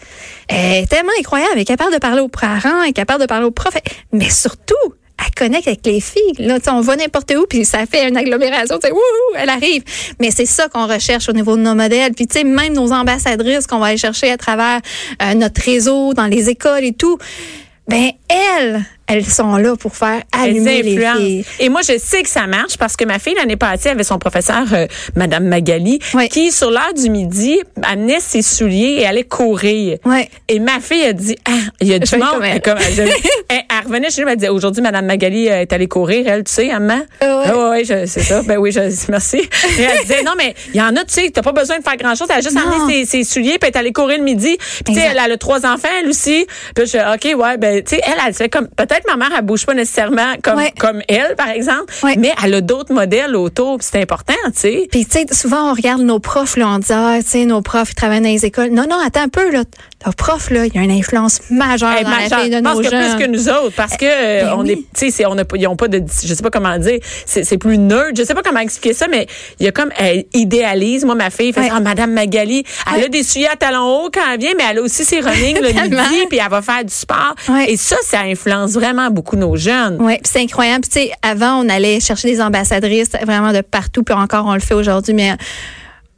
elle 0.49 0.85
est 0.85 0.87
tellement 0.87 1.13
incroyable. 1.19 1.53
Elle 1.55 1.63
est 1.63 1.67
capable 1.67 1.93
de 1.93 1.99
parler 1.99 2.21
aux 2.21 2.29
parents, 2.29 2.83
elle 2.83 2.91
est 2.91 2.95
capable 2.95 3.21
de 3.21 3.27
parler 3.27 3.47
aux 3.47 3.51
profs, 3.51 3.77
mais 4.13 4.31
surtout, 4.31 4.75
elle 5.19 5.35
connecte 5.35 5.69
avec 5.69 5.87
les 5.87 6.01
filles. 6.01 6.35
Là, 6.39 6.59
on 6.69 6.81
va 6.81 6.97
n'importe 6.97 7.33
où, 7.33 7.47
puis 7.49 7.65
ça 7.65 7.87
fait 7.87 8.09
une 8.09 8.17
agglomération. 8.17 8.79
Wouhou, 8.83 9.37
elle 9.37 9.49
arrive. 9.49 9.83
Mais 10.21 10.31
c'est 10.31 10.47
ça 10.47 10.69
qu'on 10.69 10.87
recherche 10.87 11.29
au 11.29 11.33
niveau 11.33 11.57
de 11.57 11.63
nos 11.63 11.75
modèles. 11.75 12.13
Puis 12.13 12.27
tu 12.27 12.39
sais, 12.39 12.45
même 12.45 12.73
nos 12.73 12.93
ambassadrices 12.93 13.67
qu'on 13.67 13.79
va 13.79 13.87
aller 13.87 13.99
chercher 13.99 14.31
à 14.31 14.37
travers 14.37 14.81
euh, 15.23 15.35
notre 15.35 15.63
réseau, 15.63 16.15
dans 16.15 16.27
les 16.27 16.49
écoles 16.49 16.85
et 16.85 16.93
tout. 16.93 17.19
Ben 17.89 18.11
elles, 18.29 18.85
elles 19.07 19.27
sont 19.27 19.57
là 19.57 19.77
pour 19.77 19.95
faire 19.97 20.23
Elles 20.35 20.51
allumer 20.51 20.83
les 20.83 20.99
filles. 20.99 21.45
Et 21.61 21.69
moi, 21.69 21.81
je 21.83 21.99
sais 21.99 22.23
que 22.23 22.29
ça 22.29 22.47
marche 22.47 22.77
parce 22.79 22.97
que 22.97 23.05
ma 23.05 23.19
fille, 23.19 23.35
l'année 23.35 23.57
passée, 23.57 23.91
avait 23.91 24.05
son 24.05 24.19
professeur, 24.19 24.65
euh, 24.73 24.87
Madame 25.17 25.45
Magali, 25.45 25.99
Oui. 26.15 26.29
qui, 26.29 26.51
sur 26.53 26.71
l'heure 26.71 26.95
du 26.97 27.11
midi, 27.11 27.61
amenait 27.83 28.21
ses 28.21 28.43
souliers 28.43 28.97
et 29.01 29.07
allait 29.07 29.25
courir. 29.25 29.99
Ouais. 30.05 30.29
Et 30.49 30.59
ma 30.59 30.81
fille 30.81 31.03
a 31.05 31.13
dit, 31.13 31.37
ah, 31.47 31.51
il 31.81 31.89
y 31.89 31.95
a 31.95 31.99
du 31.99 32.17
monde. 32.17 32.29
comme 32.33 32.45
elle. 32.45 32.63
Comme, 32.63 32.79
elle, 32.79 33.09
elle- 33.49 33.63
elle 33.69 33.87
revenait 33.87 34.11
chez 34.11 34.23
nous, 34.23 34.29
elle 34.29 34.37
disait, 34.37 34.49
aujourd'hui, 34.49 34.83
Madame 34.83 35.07
Magali 35.07 35.49
euh, 35.49 35.61
est 35.63 35.73
allée 35.73 35.89
courir, 35.89 36.27
elle, 36.29 36.45
tu 36.45 36.53
sais, 36.53 36.69
maman. 36.69 37.01
Ah 37.21 37.39
ouais. 37.39 37.45
Ah 37.49 37.71
ouais, 37.71 37.85
je- 37.85 38.07
c'est 38.07 38.23
ça. 38.23 38.43
Ben 38.43 38.59
oui, 38.59 38.73
je, 38.73 38.81
merci. 39.11 39.39
Et 39.39 39.83
elle 39.83 40.01
disait, 40.03 40.23
non, 40.23 40.33
mais 40.39 40.55
il 40.73 40.77
y 40.79 40.83
en 40.83 40.95
a, 40.97 41.05
tu 41.05 41.13
sais, 41.15 41.31
t'as 41.31 41.43
pas 41.43 41.53
besoin 41.53 41.79
de 41.79 41.83
faire 41.85 41.97
grand 41.97 42.15
chose. 42.15 42.29
Elle 42.31 42.39
a 42.39 42.41
juste 42.41 42.55
Non. 42.57 42.63
amené 42.71 43.05
ses, 43.05 43.19
ses 43.19 43.25
souliers 43.25 43.59
puis 43.59 43.69
elle 43.69 43.75
est 43.75 43.77
allée 43.79 43.93
courir 43.93 44.19
le 44.19 44.25
midi. 44.25 44.57
Puis, 44.85 44.95
tu 44.95 45.01
sais, 45.01 45.07
elle, 45.11 45.21
elle 45.25 45.33
a 45.33 45.37
trois 45.37 45.67
enfants, 45.67 45.89
elle 46.03 46.09
aussi. 46.09 46.47
Puis, 46.75 46.87
je 46.87 46.99
OK, 47.15 47.39
ouais, 47.41 47.57
ben, 47.59 47.83
tu 47.83 47.97
sais, 47.97 48.03
elle, 48.07 48.15
elle 48.27 48.35
fait 48.35 48.49
comme, 48.49 48.69
peut-être 48.93 49.07
ma 49.09 49.17
mère, 49.17 49.37
elle 49.39 49.45
bouge 49.45 49.65
pas 49.65 49.75
nécessairement 49.75 50.35
comme, 50.43 50.57
Ouais. 50.57 50.73
comme 50.79 51.01
elle, 51.09 51.35
par 51.37 51.49
exemple. 51.49 51.93
Ouais. 52.03 52.15
Mais 52.19 52.33
elle 52.45 52.55
a 52.55 52.61
d'autres 52.61 52.93
modèles 52.93 53.35
autour. 53.37 53.79
C'est 53.81 54.01
important, 54.03 54.35
tu 54.47 54.53
sais. 54.61 54.89
Puis, 54.91 55.07
tu 55.07 55.13
sais, 55.13 55.27
souvent, 55.33 55.71
on 55.71 55.75
regarde 55.75 56.03
nos 56.03 56.19
profs, 56.19 56.57
là, 56.57 56.69
on 56.69 56.79
dit, 56.79 56.93
ah, 56.93 57.19
tu 57.23 57.29
sais, 57.29 57.45
nos 57.47 57.63
profs, 57.63 57.91
ils 57.93 57.95
travaillent 57.95 58.21
dans 58.21 58.29
les 58.29 58.45
écoles. 58.45 58.71
Non, 58.71 58.85
non, 58.89 58.99
attends 59.05 59.23
un 59.23 59.29
peu, 59.29 59.51
là. 59.51 59.63
Nos 60.05 60.13
profs, 60.13 60.51
là, 60.51 60.67
il 60.67 60.75
y 60.75 60.79
a 60.79 60.83
une 60.83 60.91
influence 60.91 61.41
majeure 61.51 61.93
Hey, 61.93 62.05
dans 62.05 62.11
majeure. 62.11 62.39
la 62.39 62.45
vie 62.45 62.51
de 62.51 62.57
je 62.57 62.61
pense 62.63 62.75
nos 62.77 62.83
que 62.83 62.91
jeunes. 62.91 63.17
plus 63.17 63.25
que 63.25 63.31
nous 63.31 63.49
autres, 63.49 63.75
parce 63.77 63.97
que 63.97 64.05
euh, 64.07 64.45
ben 64.45 64.55
on 64.57 64.63
oui. 64.63 64.71
est, 64.73 64.99
tu 64.99 65.11
sais, 65.11 65.27
on 65.27 65.37
a, 65.39 65.45
pas- 65.45 65.57
ils 65.57 65.67
ont 65.67 65.77
pas 65.77 65.89
de, 65.89 66.03
je 66.25 66.35
sais 66.35 66.43
pas 66.43 66.51
comment 66.51 66.77
dire, 66.79 66.99
c'est 67.27 67.59
plus 67.59 67.79
nerd, 67.79 68.17
je 68.17 68.23
sais 68.25 68.35
pas 68.35 68.43
comment 68.43 68.61
expliquer 68.61 68.95
ça, 68.95 69.07
mais 69.09 69.27
il 69.61 69.67
y 69.67 69.69
a 69.69 69.73
comme, 69.73 69.91
elle 69.97 70.25
idéalise. 70.35 71.05
Moi, 71.05 71.15
ma 71.15 71.31
fille 71.31 71.53
fait 71.53 71.61
Ouais. 71.63 71.69
Ah, 71.73 71.81
Madame 71.81 72.13
Magali, 72.13 72.65
elle 72.93 72.99
Ouais. 72.99 73.05
a 73.05 73.09
des 73.09 73.23
souliers 73.23 73.47
à 73.47 73.57
talons 73.57 74.05
hauts 74.05 74.11
quand 74.13 74.21
elle 74.33 74.41
vient, 74.41 74.53
mais 74.59 74.65
elle 74.71 74.79
a 74.79 74.83
aussi 74.83 75.05
ses 75.05 75.21
running 75.21 75.59
le 75.61 75.69
midi, 75.73 76.27
puis 76.29 76.39
elle 76.45 76.51
va 76.51 76.61
faire 76.63 76.85
du 76.85 76.93
sport. 76.93 77.35
Ouais. 77.49 77.71
Et 77.71 77.77
ça, 77.77 77.97
ça 78.03 78.21
influence 78.21 78.73
vraiment 78.73 79.11
beaucoup 79.11 79.37
nos 79.37 79.57
jeunes. 79.57 79.97
Oui, 80.01 80.15
c'est 80.25 80.41
incroyable. 80.41 80.85
Tu 80.85 80.91
sais, 81.01 81.13
avant, 81.23 81.65
on 81.65 81.69
allait 81.69 82.01
chercher 82.01 82.29
des 82.29 82.41
ambassadrices 82.41 83.11
vraiment 83.25 83.53
de 83.53 83.61
partout, 83.61 84.03
puis 84.03 84.15
encore, 84.15 84.47
on 84.47 84.55
le 84.55 84.61
fait 84.61 84.75
aujourd'hui, 84.75 85.15
mais 85.15 85.33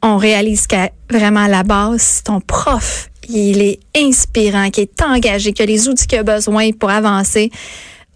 on 0.01 0.17
réalise 0.17 0.67
qu'à 0.67 0.89
vraiment 1.09 1.41
à 1.45 1.47
la 1.47 1.63
base, 1.63 2.21
ton 2.23 2.39
prof, 2.41 3.09
il 3.29 3.61
est 3.61 3.79
inspirant, 3.95 4.69
qui 4.69 4.81
est 4.81 5.01
engagé, 5.01 5.53
qui 5.53 5.61
a 5.61 5.65
les 5.65 5.87
outils 5.87 6.07
qu'il 6.07 6.19
a 6.19 6.23
besoin 6.23 6.71
pour 6.71 6.89
avancer. 6.89 7.51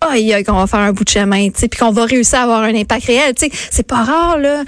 Aïe, 0.01 0.33
aïe, 0.33 0.45
qu'on 0.45 0.53
va 0.53 0.65
faire 0.65 0.79
un 0.79 0.93
bout 0.93 1.03
de 1.03 1.09
chemin, 1.09 1.49
tu 1.49 1.59
sais, 1.59 1.67
puis 1.67 1.77
qu'on 1.77 1.91
va 1.91 2.05
réussir 2.05 2.39
à 2.39 2.43
avoir 2.43 2.61
un 2.61 2.73
impact 2.73 3.05
réel, 3.05 3.33
tu 3.35 3.47
sais, 3.47 3.51
c'est 3.69 3.85
pas 3.85 4.03
rare 4.03 4.37
là. 4.37 4.63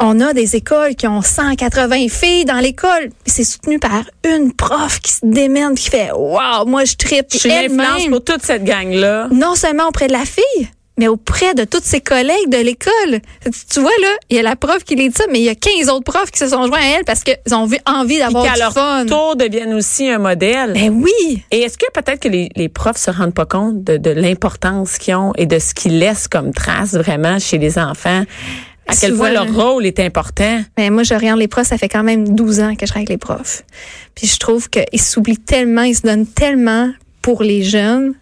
On 0.00 0.20
a 0.20 0.32
des 0.32 0.56
écoles 0.56 0.96
qui 0.96 1.06
ont 1.06 1.22
180 1.22 2.08
filles 2.08 2.44
dans 2.44 2.58
l'école, 2.58 3.10
c'est 3.24 3.44
soutenu 3.44 3.78
par 3.78 4.02
une 4.24 4.52
prof 4.52 4.98
qui 5.00 5.12
se 5.12 5.20
démène, 5.22 5.76
qui 5.76 5.90
fait, 5.90 6.10
waouh, 6.12 6.66
moi 6.66 6.84
je 6.84 6.96
tripe. 6.96 7.26
Je 7.32 7.38
suis 7.38 7.48
l'influence 7.48 8.06
pour 8.08 8.24
toute 8.24 8.42
cette 8.42 8.64
gang-là. 8.64 9.28
Non 9.30 9.54
seulement 9.54 9.86
auprès 9.86 10.08
de 10.08 10.12
la 10.12 10.24
fille, 10.24 10.68
mais 10.96 11.08
auprès 11.08 11.54
de 11.54 11.64
tous 11.64 11.82
ses 11.82 12.00
collègues 12.00 12.48
de 12.48 12.58
l'école. 12.58 13.20
Tu 13.70 13.80
vois, 13.80 13.90
là, 14.00 14.08
il 14.30 14.36
y 14.36 14.38
a 14.38 14.42
la 14.42 14.56
prof 14.56 14.84
qui 14.84 14.94
les 14.94 15.08
dit 15.08 15.14
ça, 15.14 15.24
mais 15.30 15.40
il 15.40 15.44
y 15.44 15.48
a 15.48 15.54
15 15.54 15.88
autres 15.88 16.04
profs 16.04 16.30
qui 16.30 16.38
se 16.38 16.48
sont 16.48 16.66
joints 16.66 16.78
à 16.78 16.98
elle 16.98 17.04
parce 17.04 17.24
qu'ils 17.24 17.36
ont 17.52 17.68
envie 17.86 18.18
d'avoir 18.18 18.52
du 18.52 18.58
leur 18.58 18.72
fun. 18.72 19.04
tour 19.06 19.36
deviennent 19.36 19.74
aussi 19.74 20.08
un 20.08 20.18
modèle. 20.18 20.72
Ben 20.74 20.90
oui. 20.90 21.42
Et 21.50 21.60
est-ce 21.60 21.76
que 21.78 21.86
peut-être 21.92 22.20
que 22.20 22.28
les, 22.28 22.48
les 22.54 22.68
profs 22.68 22.98
se 22.98 23.10
rendent 23.10 23.34
pas 23.34 23.46
compte 23.46 23.82
de, 23.82 23.96
de 23.96 24.10
l'importance 24.10 24.98
qu'ils 24.98 25.16
ont 25.16 25.32
et 25.36 25.46
de 25.46 25.58
ce 25.58 25.74
qu'ils 25.74 25.98
laissent 25.98 26.28
comme 26.28 26.52
trace 26.52 26.94
vraiment 26.94 27.38
chez 27.38 27.58
les 27.58 27.78
enfants? 27.78 28.24
À 28.86 28.94
quel 28.94 29.16
point 29.16 29.30
leur 29.30 29.52
rôle 29.52 29.86
est 29.86 29.98
important? 29.98 30.60
Mais 30.76 30.90
moi, 30.90 31.02
je 31.04 31.14
regarde 31.14 31.38
les 31.38 31.48
profs, 31.48 31.68
ça 31.68 31.78
fait 31.78 31.88
quand 31.88 32.02
même 32.02 32.34
12 32.34 32.60
ans 32.60 32.74
que 32.74 32.84
je 32.86 32.90
travaille 32.90 33.06
avec 33.06 33.08
les 33.08 33.16
profs. 33.18 33.64
Puis 34.14 34.26
je 34.26 34.38
trouve 34.38 34.68
qu'ils 34.68 35.00
s'oublient 35.00 35.38
tellement, 35.38 35.82
ils 35.82 35.96
se 35.96 36.02
donnent 36.02 36.26
tellement 36.26 36.92
pour 37.22 37.42
les 37.42 37.62
jeunes 37.62 38.14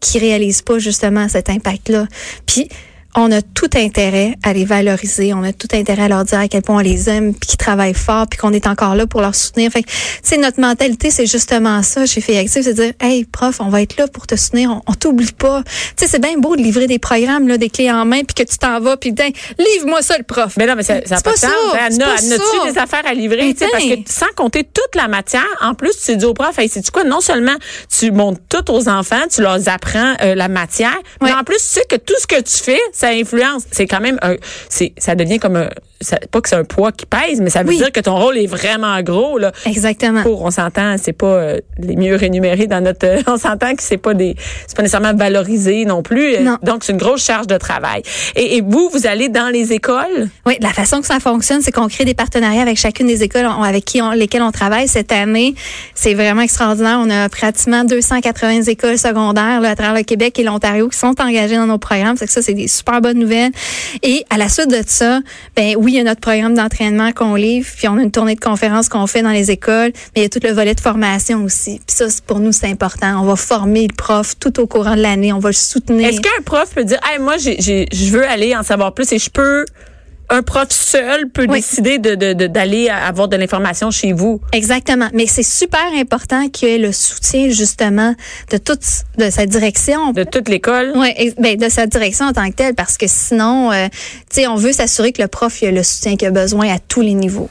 qui 0.00 0.18
réalisent 0.18 0.62
pas 0.62 0.78
justement 0.78 1.28
cet 1.28 1.50
impact-là. 1.50 2.06
Puis 2.46 2.68
on 3.18 3.32
a 3.32 3.40
tout 3.42 3.70
intérêt 3.76 4.34
à 4.42 4.52
les 4.52 4.64
valoriser, 4.64 5.32
on 5.34 5.42
a 5.42 5.52
tout 5.52 5.68
intérêt 5.72 6.02
à 6.04 6.08
leur 6.08 6.24
dire 6.24 6.38
à 6.38 6.48
quel 6.48 6.62
point 6.62 6.76
on 6.76 6.80
les 6.80 7.08
aime, 7.08 7.32
puis 7.34 7.48
qu'ils 7.48 7.56
travaillent 7.56 7.94
fort, 7.94 8.26
puis 8.28 8.38
qu'on 8.38 8.52
est 8.52 8.66
encore 8.66 8.94
là 8.94 9.06
pour 9.06 9.20
leur 9.22 9.34
soutenir. 9.34 9.70
Fait 9.72 9.82
que, 9.82 9.88
tu 9.88 9.94
sais, 10.22 10.36
notre 10.36 10.60
mentalité, 10.60 11.10
c'est 11.10 11.26
justement 11.26 11.82
ça 11.82 12.04
chez 12.06 12.20
Filles 12.20 12.38
Actives, 12.38 12.62
c'est 12.62 12.74
de 12.74 12.82
dire, 12.82 12.92
hey, 13.00 13.24
prof, 13.24 13.56
on 13.60 13.68
va 13.70 13.80
être 13.82 13.96
là 13.96 14.06
pour 14.06 14.26
te 14.26 14.36
soutenir, 14.36 14.70
on, 14.70 14.82
on 14.86 14.92
t'oublie 14.94 15.32
pas. 15.32 15.62
Tu 15.64 16.04
sais, 16.04 16.06
c'est 16.06 16.18
bien 16.20 16.36
beau 16.38 16.56
de 16.56 16.62
livrer 16.62 16.86
des 16.86 16.98
programmes, 16.98 17.48
là, 17.48 17.56
des 17.58 17.70
clés 17.70 17.90
en 17.90 18.04
main, 18.04 18.22
puis 18.22 18.44
que 18.44 18.50
tu 18.50 18.58
t'en 18.58 18.80
vas, 18.80 18.96
puis 18.98 19.12
ben, 19.12 19.30
livre-moi 19.58 20.02
ça, 20.02 20.18
le 20.18 20.24
prof. 20.24 20.54
Mais 20.58 20.66
non, 20.66 20.74
mais 20.76 20.82
ça, 20.82 20.96
ça 21.06 21.16
C'est 21.16 21.24
pas 21.24 21.36
ça, 21.36 21.48
Elle 21.86 21.92
c'est 21.94 22.02
a- 22.02 22.06
pas 22.06 22.14
elle 22.22 22.32
a-tu 22.34 22.42
ça. 22.66 22.70
des 22.72 22.78
affaires 22.78 23.02
à 23.06 23.14
livrer? 23.14 23.46
Mais 23.46 23.54
tu 23.54 23.64
sais, 23.64 23.70
Parce 23.72 23.84
que 23.84 23.94
sans 24.08 24.32
compter 24.36 24.62
toute 24.64 24.94
la 24.94 25.08
matière, 25.08 25.42
en 25.62 25.74
plus, 25.74 25.92
tu 26.04 26.16
dis 26.16 26.24
au 26.26 26.34
prof, 26.34 26.58
hey, 26.58 26.68
sais-tu 26.68 26.90
quoi? 26.90 27.04
Non 27.04 27.20
seulement 27.20 27.56
tu 27.98 28.10
montres 28.10 28.40
tout 28.48 28.70
aux 28.70 28.88
enfants, 28.88 29.22
tu 29.30 29.40
leur 29.42 29.58
apprends 29.68 30.14
euh, 30.22 30.34
la 30.34 30.48
matière, 30.48 30.96
mais 31.22 31.32
en 31.32 31.44
plus, 31.44 31.56
tu 31.56 31.64
sais 31.64 31.84
que 31.88 31.96
tout 31.96 32.14
ce 32.20 32.26
que 32.26 32.40
tu 32.42 32.52
fais, 32.62 32.80
ça 32.92 33.05
influence. 33.08 33.64
C'est 33.70 33.86
quand 33.86 34.00
même 34.00 34.18
un, 34.22 34.34
c'est, 34.68 34.92
ça 34.98 35.14
devient 35.14 35.38
comme 35.38 35.56
un, 35.56 35.68
ça- 36.00 36.18
pas 36.30 36.40
que 36.40 36.48
c'est 36.48 36.56
un 36.56 36.64
poids 36.64 36.92
qui 36.92 37.06
pèse, 37.06 37.40
mais 37.40 37.50
ça 37.50 37.62
veut 37.62 37.70
Oui. 37.70 37.76
dire 37.78 37.92
que 37.92 38.00
ton 38.00 38.16
rôle 38.16 38.36
est 38.38 38.46
vraiment 38.46 39.00
gros, 39.02 39.38
là. 39.38 39.52
Exactement. 39.64 40.22
Pour, 40.22 40.42
on 40.44 40.50
s'entend, 40.50 40.96
c'est 41.02 41.12
pas 41.12 41.26
euh, 41.26 41.60
les 41.78 41.96
mieux 41.96 42.16
rémunérés 42.16 42.66
dans 42.66 42.80
notre. 42.82 43.06
euh, 43.06 43.22
on 43.26 43.36
s'entend 43.36 43.74
que 43.74 43.82
c'est 43.82 43.96
pas 43.96 44.14
des, 44.14 44.36
c'est 44.66 44.76
pas 44.76 44.82
nécessairement 44.82 45.14
valorisé 45.14 45.84
non 45.84 46.02
plus. 46.02 46.34
Euh, 46.36 46.40
Non. 46.40 46.58
Donc 46.62 46.84
c'est 46.84 46.92
une 46.92 46.98
grosse 46.98 47.24
charge 47.24 47.46
de 47.46 47.56
travail. 47.56 48.02
Et, 48.34 48.56
et 48.56 48.60
vous, 48.62 48.88
vous 48.92 49.06
allez 49.06 49.28
dans 49.28 49.48
les 49.48 49.72
écoles? 49.72 50.28
Oui, 50.46 50.56
la 50.60 50.70
façon 50.72 51.00
que 51.00 51.06
ça 51.06 51.20
fonctionne, 51.20 51.62
c'est 51.62 51.72
qu'on 51.72 51.88
crée 51.88 52.04
des 52.04 52.14
partenariats 52.14 52.62
avec 52.62 52.76
chacune 52.78 53.06
des 53.06 53.22
écoles 53.22 53.46
on- 53.46 53.62
avec 53.62 53.84
qui 53.84 54.00
on, 54.02 54.10
lesquelles 54.12 54.42
on 54.42 54.52
travaille 54.52 54.88
cette 54.88 55.12
année. 55.12 55.54
C'est 55.94 56.14
vraiment 56.14 56.42
extraordinaire. 56.42 56.98
On 57.02 57.10
a 57.10 57.28
pratiquement 57.28 57.84
280 57.84 58.62
écoles 58.62 58.98
secondaires 58.98 59.60
là, 59.60 59.70
à 59.70 59.74
travers 59.76 59.94
le 59.94 60.02
Québec 60.02 60.38
et 60.38 60.42
l'Ontario 60.44 60.88
qui 60.88 60.98
sont 60.98 61.14
engagées 61.20 61.56
dans 61.56 61.66
nos 61.66 61.78
programmes. 61.78 62.16
C'est 62.18 62.26
que 62.26 62.32
ça, 62.32 62.42
c'est 62.42 62.54
des 62.54 62.68
super 62.68 62.95
bonnes 63.00 63.18
nouvelles. 63.18 63.52
Et 64.02 64.24
à 64.30 64.38
la 64.38 64.48
suite 64.48 64.70
de 64.70 64.82
ça, 64.86 65.20
ben 65.56 65.74
oui, 65.76 65.92
il 65.92 65.96
y 65.96 66.00
a 66.00 66.04
notre 66.04 66.20
programme 66.20 66.54
d'entraînement 66.54 67.12
qu'on 67.12 67.34
livre, 67.34 67.68
puis 67.76 67.88
on 67.88 67.96
a 67.98 68.02
une 68.02 68.10
tournée 68.10 68.34
de 68.34 68.40
conférences 68.40 68.88
qu'on 68.88 69.06
fait 69.06 69.22
dans 69.22 69.30
les 69.30 69.50
écoles, 69.50 69.92
mais 70.14 70.20
il 70.20 70.22
y 70.22 70.26
a 70.26 70.28
tout 70.28 70.40
le 70.42 70.52
volet 70.52 70.74
de 70.74 70.80
formation 70.80 71.44
aussi. 71.44 71.80
Puis 71.86 71.96
ça, 71.96 72.06
pour 72.26 72.40
nous, 72.40 72.52
c'est 72.52 72.68
important. 72.68 73.20
On 73.20 73.24
va 73.24 73.36
former 73.36 73.86
le 73.88 73.94
prof 73.94 74.38
tout 74.38 74.60
au 74.60 74.66
courant 74.66 74.96
de 74.96 75.02
l'année. 75.02 75.32
On 75.32 75.38
va 75.38 75.50
le 75.50 75.54
soutenir. 75.54 76.08
Est-ce 76.08 76.20
qu'un 76.20 76.42
prof 76.44 76.70
peut 76.74 76.84
dire, 76.84 77.00
hey, 77.10 77.18
moi, 77.18 77.36
je 77.38 78.10
veux 78.10 78.26
aller 78.26 78.54
en 78.56 78.62
savoir 78.62 78.92
plus 78.92 79.12
et 79.12 79.18
je 79.18 79.30
peux, 79.30 79.64
un 80.28 80.42
prof 80.42 80.68
seul 80.70 81.28
peut 81.28 81.46
Oui. 81.48 81.58
décider 81.58 81.98
de, 81.98 82.14
de, 82.14 82.46
d'aller 82.46 82.88
avoir 82.88 83.28
de 83.28 83.36
l'information 83.36 83.90
chez 83.90 84.12
vous? 84.12 84.40
Exactement. 84.52 85.08
Mais 85.12 85.26
c'est 85.26 85.42
super 85.42 85.86
important 85.96 86.48
qu'il 86.48 86.68
y 86.68 86.72
ait 86.72 86.78
le 86.78 86.92
soutien, 86.92 87.48
justement, 87.50 88.14
de 88.50 88.56
toute 88.58 88.82
de 89.18 89.30
sa 89.30 89.46
direction. 89.46 90.12
De 90.12 90.24
toute 90.24 90.48
l'école? 90.48 90.92
Ex- 91.16 91.34
ben, 91.38 91.56
de 91.56 91.68
sa 91.68 91.86
direction 91.86 92.26
en 92.26 92.32
tant 92.32 92.48
que 92.50 92.54
telle, 92.56 92.74
parce 92.74 92.96
que 92.96 93.06
sinon, 93.08 93.70
euh, 93.72 93.86
tu 94.30 94.40
sais, 94.42 94.46
on 94.46 94.56
veut 94.56 94.72
s'assurer 94.72 95.12
que 95.12 95.22
le 95.22 95.28
prof 95.28 95.62
il 95.62 95.68
a 95.68 95.70
le 95.70 95.82
soutien 95.82 96.16
qu'il 96.16 96.28
a 96.28 96.30
besoin 96.32 96.74
à 96.74 96.78
tous 96.78 97.00
les 97.02 97.14
niveaux. 97.14 97.48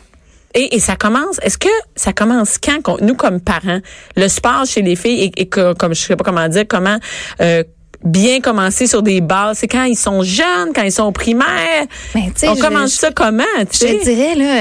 Et, 0.58 0.74
et 0.76 0.80
ça 0.80 0.96
commence, 0.96 1.38
est-ce 1.42 1.58
que 1.58 1.68
ça 1.98 2.14
commence 2.14 2.58
quand, 2.58 2.82
qu'on- 2.82 2.98
nous 3.02 3.16
comme 3.16 3.42
parents, 3.42 3.80
le 4.16 4.28
sport 4.30 4.66
chez 4.66 4.82
les 4.82 4.96
filles 4.96 5.24
et, 5.36 5.42
et 5.42 5.46
que, 5.48 5.74
comme 5.74 5.94
je 5.94 6.02
sais 6.02 6.16
pas 6.16 6.24
comment 6.24 6.48
dire, 6.48 6.64
comment 6.66 6.98
euh, 7.42 7.62
bien 8.06 8.40
commencer 8.40 8.88
sur 8.88 9.02
des 9.04 9.20
bases, 9.20 9.58
c'est 9.60 9.68
quand 9.68 9.84
ils 9.84 9.96
sont 9.98 10.22
jeunes, 10.24 10.72
quand 10.74 10.84
ils 10.84 10.92
sont 10.92 11.12
primaires. 11.12 11.86
Ben, 12.14 12.26
tu 12.26 12.32
sais, 12.36 12.48
On 12.48 12.56
commence 12.56 12.92
je- 12.94 12.98
ça 13.00 13.12
comment, 13.12 13.44
tu 13.72 13.88
Je 13.88 14.04
dirais, 14.04 14.36
là, 14.36 14.56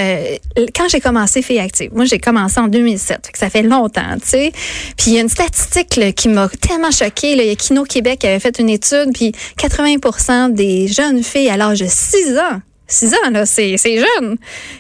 euh, 0.59 0.67
quand 0.75 0.89
j'ai 0.89 1.01
commencé 1.01 1.43
Fille 1.43 1.59
Active, 1.61 1.91
moi, 1.95 2.07
j'ai 2.07 2.19
commencé 2.19 2.59
en 2.59 2.69
2007, 2.69 3.27
fait 3.27 3.33
que 3.33 3.39
ça 3.39 3.51
fait 3.51 3.63
longtemps, 3.63 4.15
tu 4.23 4.29
sais. 4.29 4.53
Puis 4.97 5.09
il 5.11 5.13
y 5.15 5.19
a 5.19 5.21
une 5.21 5.29
statistique 5.29 5.97
là, 5.97 6.11
qui 6.13 6.29
m'a 6.29 6.49
tellement 6.49 6.91
choquée. 6.91 7.37
Là. 7.37 7.43
Il 7.43 7.49
y 7.49 7.53
a 7.53 7.57
Kino 7.57 7.85
Québec 7.85 8.21
qui 8.21 8.27
avait 8.27 8.41
fait 8.41 8.59
une 8.59 8.71
étude, 8.71 9.11
puis 9.13 9.33
80% 9.59 10.49
des 10.49 10.89
jeunes 10.89 11.23
filles 11.23 11.51
à 11.51 11.57
l'âge 11.57 11.81
de 11.81 11.87
6 11.89 12.37
ans, 12.39 12.61
6 12.87 13.13
ans, 13.15 13.31
là, 13.31 13.47
c'est 13.47 13.77
c'est 13.77 13.99
jeune, 13.99 14.37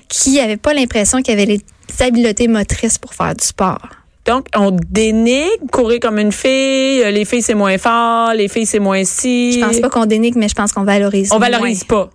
qui 0.08 0.36
n'avaient 0.36 0.56
pas 0.56 0.72
l'impression 0.74 1.20
qu'ils 1.22 1.34
avaient 1.34 1.46
les 1.46 1.60
habiletés 2.00 2.48
motrices 2.48 2.98
pour 2.98 3.14
faire 3.14 3.34
du 3.34 3.44
sport. 3.44 3.88
Donc, 4.26 4.46
on 4.56 4.70
dénigre 4.90 5.50
courir 5.70 6.00
comme 6.00 6.18
une 6.18 6.32
fille, 6.32 7.02
euh, 7.02 7.10
les 7.10 7.24
filles 7.26 7.42
c'est 7.42 7.54
moins 7.54 7.76
fort, 7.78 8.32
les 8.34 8.48
filles 8.48 8.64
c'est 8.66 8.78
moins 8.78 9.04
si. 9.04 9.52
Je 9.52 9.60
pense 9.66 9.80
pas 9.80 9.90
qu'on 9.90 10.06
dénigre, 10.06 10.38
mais 10.38 10.48
je 10.48 10.54
pense 10.54 10.72
qu'on 10.72 10.84
valorise. 10.84 11.30
On 11.32 11.38
moins. 11.38 11.50
valorise 11.50 11.84
pas. 11.84 12.08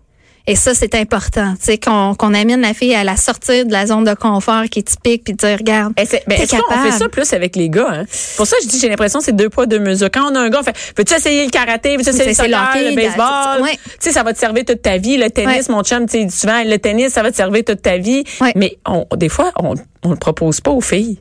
Et 0.48 0.56
ça, 0.56 0.74
c'est 0.74 0.96
important, 0.96 1.54
tu 1.60 1.66
sais, 1.66 1.78
qu'on 1.78 2.16
qu'on 2.16 2.34
amène 2.34 2.62
la 2.62 2.74
fille 2.74 2.96
à 2.96 3.04
la 3.04 3.16
sortir 3.18 3.68
de 3.68 3.72
la 3.72 3.86
zone 3.86 4.04
de 4.04 4.16
confort 4.16 4.64
qui 4.64 4.80
est 4.80 4.84
typique, 4.84 5.24
puis 5.26 5.34
dire, 5.34 5.58
regarde, 5.60 5.94
c'est- 6.08 6.24
ben, 6.26 6.42
Est-ce 6.42 6.56
qu'on 6.56 6.82
fait 6.84 6.92
ça 6.98 7.08
plus 7.08 7.32
avec 7.34 7.56
les 7.56 7.70
gars? 7.70 7.88
Hein? 7.92 8.06
Pour 8.36 8.48
ça, 8.48 8.56
je 8.64 8.68
dis, 8.68 8.80
j'ai 8.80 8.90
l'impression 8.90 9.20
que 9.20 9.26
c'est 9.26 9.36
deux 9.36 9.50
poids, 9.50 9.68
deux 9.68 9.78
mesures. 9.78 10.10
Quand 10.12 10.32
on 10.32 10.34
a 10.34 10.40
un 10.40 10.50
gars, 10.50 10.62
on 10.62 10.64
fait, 10.64 10.76
veux-tu 10.98 11.14
essayer 11.14 11.46
le 11.46 11.52
karaté, 11.52 11.98
veux-tu 11.98 12.10
essayer 12.10 12.30
le 12.30 12.34
soccer, 12.34 12.74
le 12.78 12.96
baseball? 12.96 13.62
ouais. 13.62 13.74
Tu 13.86 13.90
sais, 14.00 14.12
ça 14.12 14.24
va 14.24 14.34
te 14.34 14.40
servir 14.40 14.66
toute 14.66 14.82
ta 14.82 14.98
vie. 14.98 15.18
Le 15.18 15.30
tennis, 15.30 15.68
Ouais. 15.68 15.76
mon 15.76 15.84
chum, 15.84 16.08
tu 16.08 16.20
sais, 16.20 16.30
souvent, 16.30 16.64
le 16.66 16.78
tennis, 16.80 17.14
ça 17.14 17.22
va 17.22 17.30
te 17.30 17.36
servir 17.36 17.64
toute 17.64 17.84
ta 17.84 17.98
vie. 17.98 18.24
Ouais. 18.42 18.54
Mais 18.56 18.78
on, 18.88 19.06
des 19.18 19.30
fois, 19.30 19.52
on 19.62 19.76
on 20.02 20.10
le 20.12 20.16
propose 20.16 20.62
pas 20.62 20.72
aux 20.72 20.82
filles. 20.82 21.20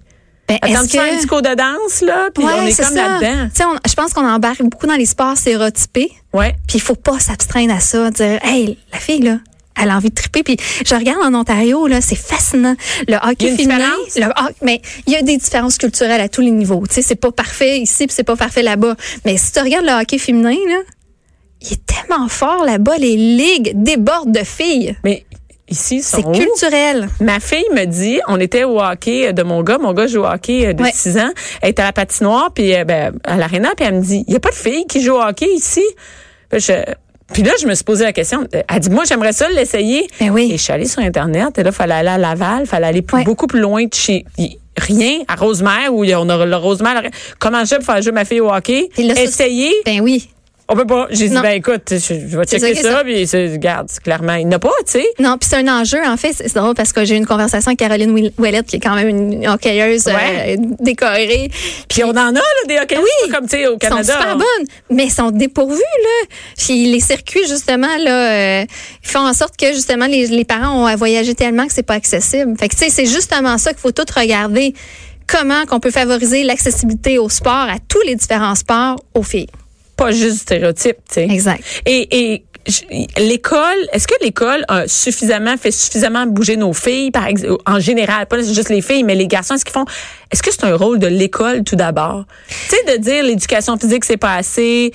Ben, 0.49 0.59
Attends, 0.63 0.83
est-ce 0.83 0.91
tu 0.91 0.99
fais 0.99 1.11
un 1.11 1.17
petit 1.17 1.27
cours 1.27 1.43
de 1.43 1.55
danse, 1.55 2.01
là, 2.01 2.29
puis 2.35 2.45
Ouais, 2.45 2.53
on 2.59 2.67
est 2.67 2.77
comme 2.83 2.95
là-dedans. 2.95 3.49
Tu 3.51 3.57
sais, 3.57 3.65
on- 3.65 3.89
je 3.89 3.95
pense 3.95 4.13
qu'on 4.15 4.27
embarque 4.27 4.63
beaucoup 4.63 4.87
dans 4.87 4.95
les 4.97 5.07
sports 5.07 5.37
stéréotypés. 5.37 6.11
Ouais. 6.33 6.55
Puis 6.67 6.79
il 6.79 6.81
faut 6.81 6.95
pas 6.95 7.19
s'abstraindre 7.19 7.75
à 7.75 7.81
ça, 7.81 8.11
dire 8.11 8.39
hey, 8.43 8.79
la 8.93 8.99
fille 8.99 9.21
là, 9.23 9.39
elle 9.81 9.91
a 9.91 9.97
envie 9.97 10.09
de 10.09 10.15
triper. 10.15 10.43
Puis 10.43 10.57
je 10.87 10.95
regarde 10.95 11.21
en 11.23 11.35
Ontario 11.39 11.87
là, 11.87 12.01
c'est 12.01 12.17
fascinant. 12.17 12.75
Le 13.07 13.17
hockey 13.17 13.57
féminin, 13.57 13.93
le 14.17 14.25
hockey- 14.25 14.55
mais 14.63 14.81
il 15.07 15.13
y 15.13 15.17
a 15.17 15.23
des 15.23 15.37
différences 15.37 15.77
culturelles 15.79 16.21
à 16.21 16.29
tous 16.29 16.41
les 16.41 16.51
niveaux. 16.51 16.83
Tu 16.89 16.95
sais, 16.95 17.03
c'est 17.03 17.15
pas 17.15 17.31
parfait 17.31 17.79
ici, 17.81 18.07
puis 18.07 18.15
c'est 18.15 18.25
pas 18.25 18.37
parfait 18.37 18.63
là-bas. 18.63 18.97
Mais 19.27 19.37
si 19.37 19.53
tu 19.53 19.61
regardes 19.61 19.85
le 19.85 19.93
hockey 20.01 20.19
féminin 20.19 20.51
là, 20.67 20.79
il 21.61 21.73
est 21.73 21.87
tellement 21.87 22.29
fort 22.29 22.65
là-bas, 22.65 22.97
les 22.99 23.17
ligues 23.17 23.73
débordent 23.75 24.33
de 24.33 24.45
filles. 24.45 24.97
Mais 25.05 25.27
ici, 25.71 26.03
C'est 26.03 26.25
où? 26.25 26.33
culturel. 26.33 27.09
Ma 27.21 27.41
fille 27.41 27.65
me 27.75 27.85
dit, 27.85 28.21
on 28.29 28.39
était 28.41 28.65
au 28.65 28.81
hockey 28.81 29.33
de 29.33 29.43
mon 29.43 29.63
gars, 29.63 29.79
mon 29.79 29.93
gars 29.93 30.07
joue 30.07 30.21
au 30.23 30.27
hockey 30.27 30.67
euh, 30.67 30.73
de 30.73 30.83
Ouais. 30.83 30.91
6 30.93 31.19
ans, 31.19 31.31
elle 31.63 31.71
est 31.71 31.81
à 31.81 31.85
la 31.85 31.93
patinoire 31.93 32.51
puis 32.55 32.75
euh, 32.75 32.85
ben, 32.85 33.13
à 33.25 33.37
l'aréna 33.37 33.71
puis 33.77 33.87
elle 33.87 33.95
me 33.97 34.03
dit, 34.03 34.25
il 34.27 34.33
y 34.33 34.37
a 34.37 34.41
pas 34.41 34.51
de 34.51 34.55
filles 34.55 34.87
qui 34.89 35.01
jouent 35.03 35.15
au 35.17 35.23
hockey 35.23 35.49
ici? 35.55 35.83
Puis, 36.51 36.61
je- 36.61 36.93
puis 37.33 37.43
là 37.43 37.53
je 37.61 37.67
me 37.67 37.75
suis 37.75 37.85
posé 37.85 38.05
la 38.05 38.13
question, 38.13 38.47
elle 38.53 38.81
dit 38.81 38.91
moi 38.91 39.05
j'aimerais 39.07 39.33
ça 39.33 39.49
l'essayer. 39.51 40.07
Ben 40.21 40.31
oui. 40.31 40.51
Et 40.53 40.57
je 40.57 40.63
suis 40.63 40.73
allée 40.73 40.87
sur 40.87 41.01
internet 41.03 41.59
et 41.59 41.63
là 41.63 41.73
fallait 41.73 41.95
aller 41.95 42.09
à 42.09 42.19
Laval, 42.19 42.67
fallait 42.67 42.87
aller 42.87 43.03
plus- 43.03 43.19
Ouais. 43.19 43.25
beaucoup 43.25 43.47
plus 43.47 43.61
loin 43.61 43.85
de 43.85 43.93
chez 43.95 44.25
rien 44.79 45.19
à 45.29 45.35
Rosemère 45.35 45.93
où 45.93 46.05
on 46.05 46.29
a 46.29 46.47
le 46.47 46.57
Rosemère. 46.57 47.03
Comment 47.41 47.65
je 47.65 47.75
vais 47.75 47.83
faire 47.83 48.01
jouer 48.01 48.13
ma 48.13 48.25
fille 48.25 48.41
au 48.41 48.51
hockey? 48.51 48.89
Là, 48.97 49.21
Essayer 49.21 49.73
Ben 49.85 50.01
oui. 50.01 50.31
On 50.71 50.77
peut 50.77 50.87
pas. 50.87 51.07
J'ai 51.11 51.29
dit, 51.29 51.35
Non. 51.35 51.41
ben 51.41 51.53
écoute, 51.53 51.83
je, 51.91 51.97
je 51.99 52.37
vais 52.39 52.45
checker 52.45 52.75
ça 52.75 52.93
ça, 52.93 53.03
puis 53.03 53.27
c'est- 53.27 53.53
regarde, 53.53 53.89
clairement, 54.05 54.35
il 54.35 54.47
n'y 54.47 54.55
en 54.55 54.57
a 54.57 54.59
pas, 54.59 54.69
tu 54.85 54.93
sais. 54.93 55.07
Non, 55.19 55.39
puis 55.39 55.49
c'est 55.49 55.57
un 55.57 55.81
enjeu. 55.81 55.99
En 56.07 56.19
fait, 56.19 56.35
c'est 56.35 56.55
drôle 56.55 56.75
parce 56.75 56.93
que 56.93 57.07
j'ai 57.07 57.15
eu 57.15 57.19
une 57.19 57.25
conversation 57.27 57.71
avec 57.71 57.79
Caroline 57.79 58.31
Ouellette, 58.37 58.67
qui 58.67 58.77
est 58.77 58.81
quand 58.81 58.95
même 58.95 59.09
une 59.09 59.49
hockeyeuse 59.49 60.05
Ouais. 60.09 60.57
euh, 60.59 60.63
décorée. 60.81 61.51
Puis 61.89 62.05
on 62.05 62.11
en 62.11 62.17
a, 62.17 62.33
là, 62.33 62.41
des 62.69 62.77
hockeyeurs, 62.79 63.03
Oui. 63.03 63.31
comme, 63.33 63.45
tu 63.47 63.57
sais, 63.57 63.67
au 63.67 63.71
Ils 63.81 63.87
sont 63.87 63.95
Canada. 63.97 64.13
super 64.13 64.35
on- 64.35 64.39
bonnes, 64.39 64.67
mais 64.91 65.05
ils 65.07 65.11
sont 65.13 65.31
dépourvues, 65.31 65.79
là. 65.79 66.27
Puis 66.59 66.85
les 66.93 67.01
circuits, 67.01 67.47
justement, 67.49 67.97
là, 68.05 68.61
euh, 68.61 68.65
ils 69.03 69.09
font 69.09 69.27
en 69.27 69.33
sorte 69.33 69.57
que, 69.57 69.73
justement, 69.73 70.07
les, 70.07 70.27
les 70.27 70.45
parents 70.45 70.83
ont 70.83 70.87
à 70.87 70.97
voyager 70.97 71.35
tellement 71.35 71.67
que 71.67 71.73
c'est 71.73 71.83
pas 71.83 71.95
accessible. 71.95 72.55
Fait 72.59 72.69
que, 72.69 72.75
tu 72.77 72.85
sais, 72.85 72.91
c'est 72.91 73.07
justement 73.07 73.57
ça 73.57 73.71
qu'il 73.71 73.81
faut 73.81 73.93
tout 73.93 74.05
regarder. 74.15 74.75
Comment 75.27 75.65
qu'on 75.67 75.81
peut 75.81 75.91
favoriser 75.91 76.43
l'accessibilité 76.43 77.19
au 77.19 77.31
sport, 77.31 77.53
à 77.71 77.77
tous 77.89 78.01
les 78.07 78.17
différents 78.17 78.55
sports, 78.55 78.97
aux 79.15 79.23
filles. 79.23 79.49
Pas 79.99 80.11
juste 80.13 80.33
du 80.33 80.39
stéréotype, 80.39 80.97
tu 81.09 81.15
sais. 81.15 81.25
Exact. 81.25 81.63
Et, 81.85 82.33
et 82.35 82.45
l'école, 83.19 83.79
est-ce 83.93 84.07
que 84.07 84.15
l'école 84.23 84.65
a 84.69 84.87
suffisamment 84.87 85.57
fait 85.57 85.71
suffisamment 85.71 86.27
bouger 86.27 86.57
nos 86.57 86.73
filles, 86.73 87.11
par 87.11 87.27
ex- 87.27 87.45
en 87.67 87.81
général, 87.81 88.27
pas 88.27 88.41
juste 88.43 88.69
les 88.69 88.83
filles, 88.83 89.05
mais 89.05 89.15
les 89.15 89.27
garçons, 89.27 89.55
est-ce 89.55 89.65
qu'ils 89.65 89.73
font, 89.73 89.87
est-ce 90.31 90.43
que 90.43 90.51
c'est 90.53 90.65
un 90.65 90.77
rôle 90.77 90.99
de 90.99 91.07
l'école 91.07 91.65
tout 91.65 91.77
d'abord? 91.77 92.25
Tu 92.49 92.77
sais, 92.77 92.97
de 92.97 93.03
dire 93.03 93.25
l'éducation 93.25 93.77
physique, 93.77 94.05
c'est 94.05 94.17
pas 94.19 94.35
assez. 94.37 94.93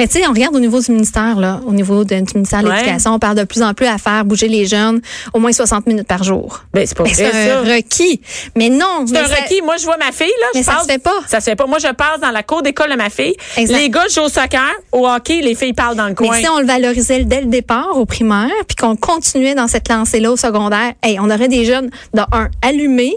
Mais 0.00 0.06
tu 0.08 0.18
sais, 0.18 0.26
on 0.26 0.32
regarde 0.32 0.54
au 0.56 0.60
niveau 0.60 0.80
du 0.80 0.90
ministère, 0.92 1.38
là, 1.38 1.60
au 1.66 1.72
niveau 1.72 2.04
de- 2.04 2.14
du 2.20 2.34
ministère 2.34 2.62
de 2.62 2.68
Ouais. 2.68 2.76
l'Éducation, 2.76 3.12
on 3.14 3.18
parle 3.18 3.36
de 3.36 3.44
plus 3.44 3.62
en 3.62 3.74
plus 3.74 3.86
à 3.86 3.98
faire 3.98 4.24
bouger 4.24 4.48
les 4.48 4.66
jeunes 4.66 5.00
au 5.32 5.38
moins 5.38 5.52
60 5.52 5.86
minutes 5.86 6.06
par 6.06 6.24
jour. 6.24 6.60
Ben, 6.72 6.86
c'est 6.86 6.96
pas 6.96 7.04
vrai, 7.04 7.12
c'est 7.14 7.30
ça. 7.30 7.58
un 7.58 7.62
requis. 7.62 8.20
Mais 8.56 8.68
non. 8.70 9.04
C'est 9.06 9.16
un 9.18 9.28
ça- 9.28 9.34
requis. 9.36 9.60
Moi, 9.62 9.76
je 9.78 9.84
vois 9.84 9.96
ma 9.96 10.10
fille, 10.12 10.26
là. 10.40 10.46
Mais 10.54 10.60
je 10.60 10.66
ça 10.66 10.72
passe- 10.72 10.82
se 10.86 10.88
fait 10.92 10.98
pas. 10.98 11.10
Ça 11.28 11.40
se 11.40 11.44
fait 11.44 11.56
pas. 11.56 11.66
Moi, 11.66 11.78
je 11.78 11.88
passe 11.92 12.20
dans 12.20 12.30
la 12.30 12.42
cour 12.42 12.62
d'école 12.62 12.90
de 12.90 12.96
ma 12.96 13.10
fille. 13.10 13.34
Exact. 13.56 13.76
Les 13.78 13.90
gars 13.90 14.06
jouent 14.12 14.22
au 14.22 14.28
soccer, 14.28 14.70
au 14.92 15.06
hockey, 15.08 15.40
les 15.42 15.54
filles 15.54 15.72
parlent 15.74 15.96
dans 15.96 16.08
le 16.08 16.14
coin. 16.14 16.28
Mais 16.32 16.40
si 16.42 16.48
on 16.48 16.58
le 16.58 16.66
valorisait 16.66 17.24
dès 17.24 17.40
le 17.40 17.46
départ 17.46 17.96
au 17.96 18.06
primaire, 18.06 18.50
puis 18.66 18.76
qu'on 18.76 18.96
continuait 18.96 19.54
dans 19.54 19.68
cette 19.68 19.88
lancée-là 19.88 20.32
au 20.32 20.36
secondaire, 20.36 20.92
hey, 21.02 21.18
on 21.20 21.30
aurait 21.30 21.48
des 21.48 21.64
jeunes 21.64 21.90
de 22.12 22.20
un 22.32 22.48
allumés 22.62 23.16